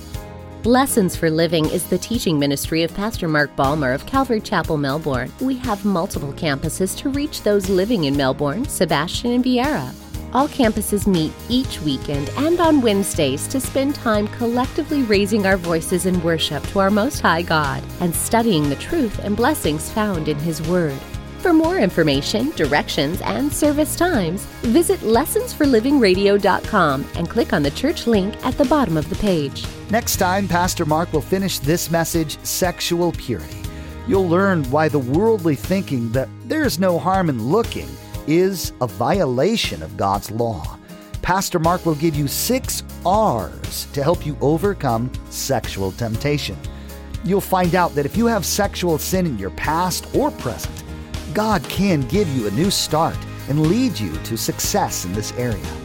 Lessons 0.64 1.16
for 1.16 1.30
Living 1.30 1.64
is 1.70 1.86
the 1.86 1.96
teaching 1.96 2.38
ministry 2.38 2.82
of 2.82 2.94
Pastor 2.94 3.28
Mark 3.28 3.54
Balmer 3.56 3.92
of 3.92 4.04
Calvary 4.04 4.40
Chapel, 4.42 4.76
Melbourne. 4.76 5.32
We 5.40 5.56
have 5.56 5.86
multiple 5.86 6.34
campuses 6.34 6.96
to 6.98 7.08
reach 7.08 7.42
those 7.42 7.70
living 7.70 8.04
in 8.04 8.16
Melbourne, 8.16 8.66
Sebastian, 8.66 9.32
and 9.32 9.44
Viera. 9.44 9.94
All 10.32 10.46
campuses 10.46 11.08
meet 11.08 11.32
each 11.48 11.80
weekend 11.80 12.28
and 12.36 12.60
on 12.60 12.80
Wednesdays 12.80 13.48
to 13.48 13.60
spend 13.60 13.96
time 13.96 14.28
collectively 14.28 15.02
raising 15.02 15.44
our 15.44 15.56
voices 15.56 16.06
in 16.06 16.22
worship 16.22 16.62
to 16.68 16.78
our 16.78 16.90
Most 16.90 17.20
High 17.20 17.42
God 17.42 17.82
and 18.00 18.14
studying 18.14 18.68
the 18.68 18.76
truth 18.76 19.18
and 19.24 19.36
blessings 19.36 19.90
found 19.90 20.28
in 20.28 20.38
His 20.38 20.62
Word. 20.68 20.96
For 21.38 21.52
more 21.52 21.78
information, 21.78 22.50
directions, 22.50 23.20
and 23.22 23.52
service 23.52 23.96
times, 23.96 24.44
visit 24.62 25.00
lessonsforlivingradio.com 25.00 27.06
and 27.16 27.30
click 27.30 27.52
on 27.52 27.62
the 27.62 27.70
church 27.72 28.06
link 28.06 28.36
at 28.44 28.56
the 28.56 28.66
bottom 28.66 28.96
of 28.96 29.08
the 29.08 29.16
page. 29.16 29.66
Next 29.90 30.18
time, 30.18 30.46
Pastor 30.46 30.84
Mark 30.84 31.12
will 31.12 31.22
finish 31.22 31.58
this 31.58 31.90
message 31.90 32.38
Sexual 32.44 33.10
Purity. 33.12 33.62
You'll 34.06 34.28
learn 34.28 34.62
why 34.70 34.88
the 34.88 34.98
worldly 34.98 35.56
thinking 35.56 36.12
that 36.12 36.28
there's 36.44 36.78
no 36.78 36.98
harm 36.98 37.30
in 37.30 37.42
looking 37.42 37.88
is 38.26 38.72
a 38.80 38.86
violation 38.86 39.82
of 39.82 39.96
God's 39.96 40.30
law. 40.30 40.78
Pastor 41.22 41.58
Mark 41.58 41.84
will 41.84 41.94
give 41.94 42.14
you 42.14 42.26
six 42.26 42.82
R's 43.04 43.86
to 43.92 44.02
help 44.02 44.24
you 44.24 44.36
overcome 44.40 45.10
sexual 45.30 45.92
temptation. 45.92 46.56
You'll 47.24 47.40
find 47.40 47.74
out 47.74 47.94
that 47.94 48.06
if 48.06 48.16
you 48.16 48.26
have 48.26 48.46
sexual 48.46 48.98
sin 48.98 49.26
in 49.26 49.38
your 49.38 49.50
past 49.50 50.06
or 50.14 50.30
present, 50.30 50.82
God 51.34 51.62
can 51.64 52.00
give 52.02 52.28
you 52.36 52.46
a 52.48 52.50
new 52.52 52.70
start 52.70 53.16
and 53.48 53.66
lead 53.66 53.98
you 53.98 54.12
to 54.24 54.36
success 54.36 55.04
in 55.04 55.12
this 55.12 55.32
area. 55.32 55.76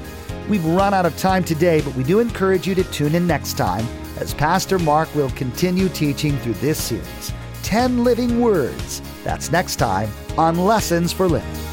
We've 0.48 0.66
run 0.66 0.94
out 0.94 1.06
of 1.06 1.18
time 1.18 1.44
today, 1.44 1.82
but 1.82 1.96
we 1.96 2.04
do 2.04 2.20
encourage 2.20 2.68
you 2.68 2.76
to 2.76 2.84
tune 2.86 3.16
in 3.16 3.28
next 3.28 3.58
time 3.58 3.86
as 4.18 4.34
Pastor 4.34 4.80
Mark 4.80 5.14
will 5.16 5.32
continue 5.32 5.90
teaching 5.90 6.38
through 6.38 6.54
this 6.54 6.82
series 6.82 7.34
10 7.64 8.04
Living 8.04 8.40
Words. 8.40 9.02
That's 9.24 9.52
next 9.52 9.78
time 9.78 10.10
on 10.38 10.58
Lessons 10.58 11.12
for 11.12 11.28
Living. 11.28 11.65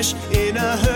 In 0.00 0.56
a 0.56 0.89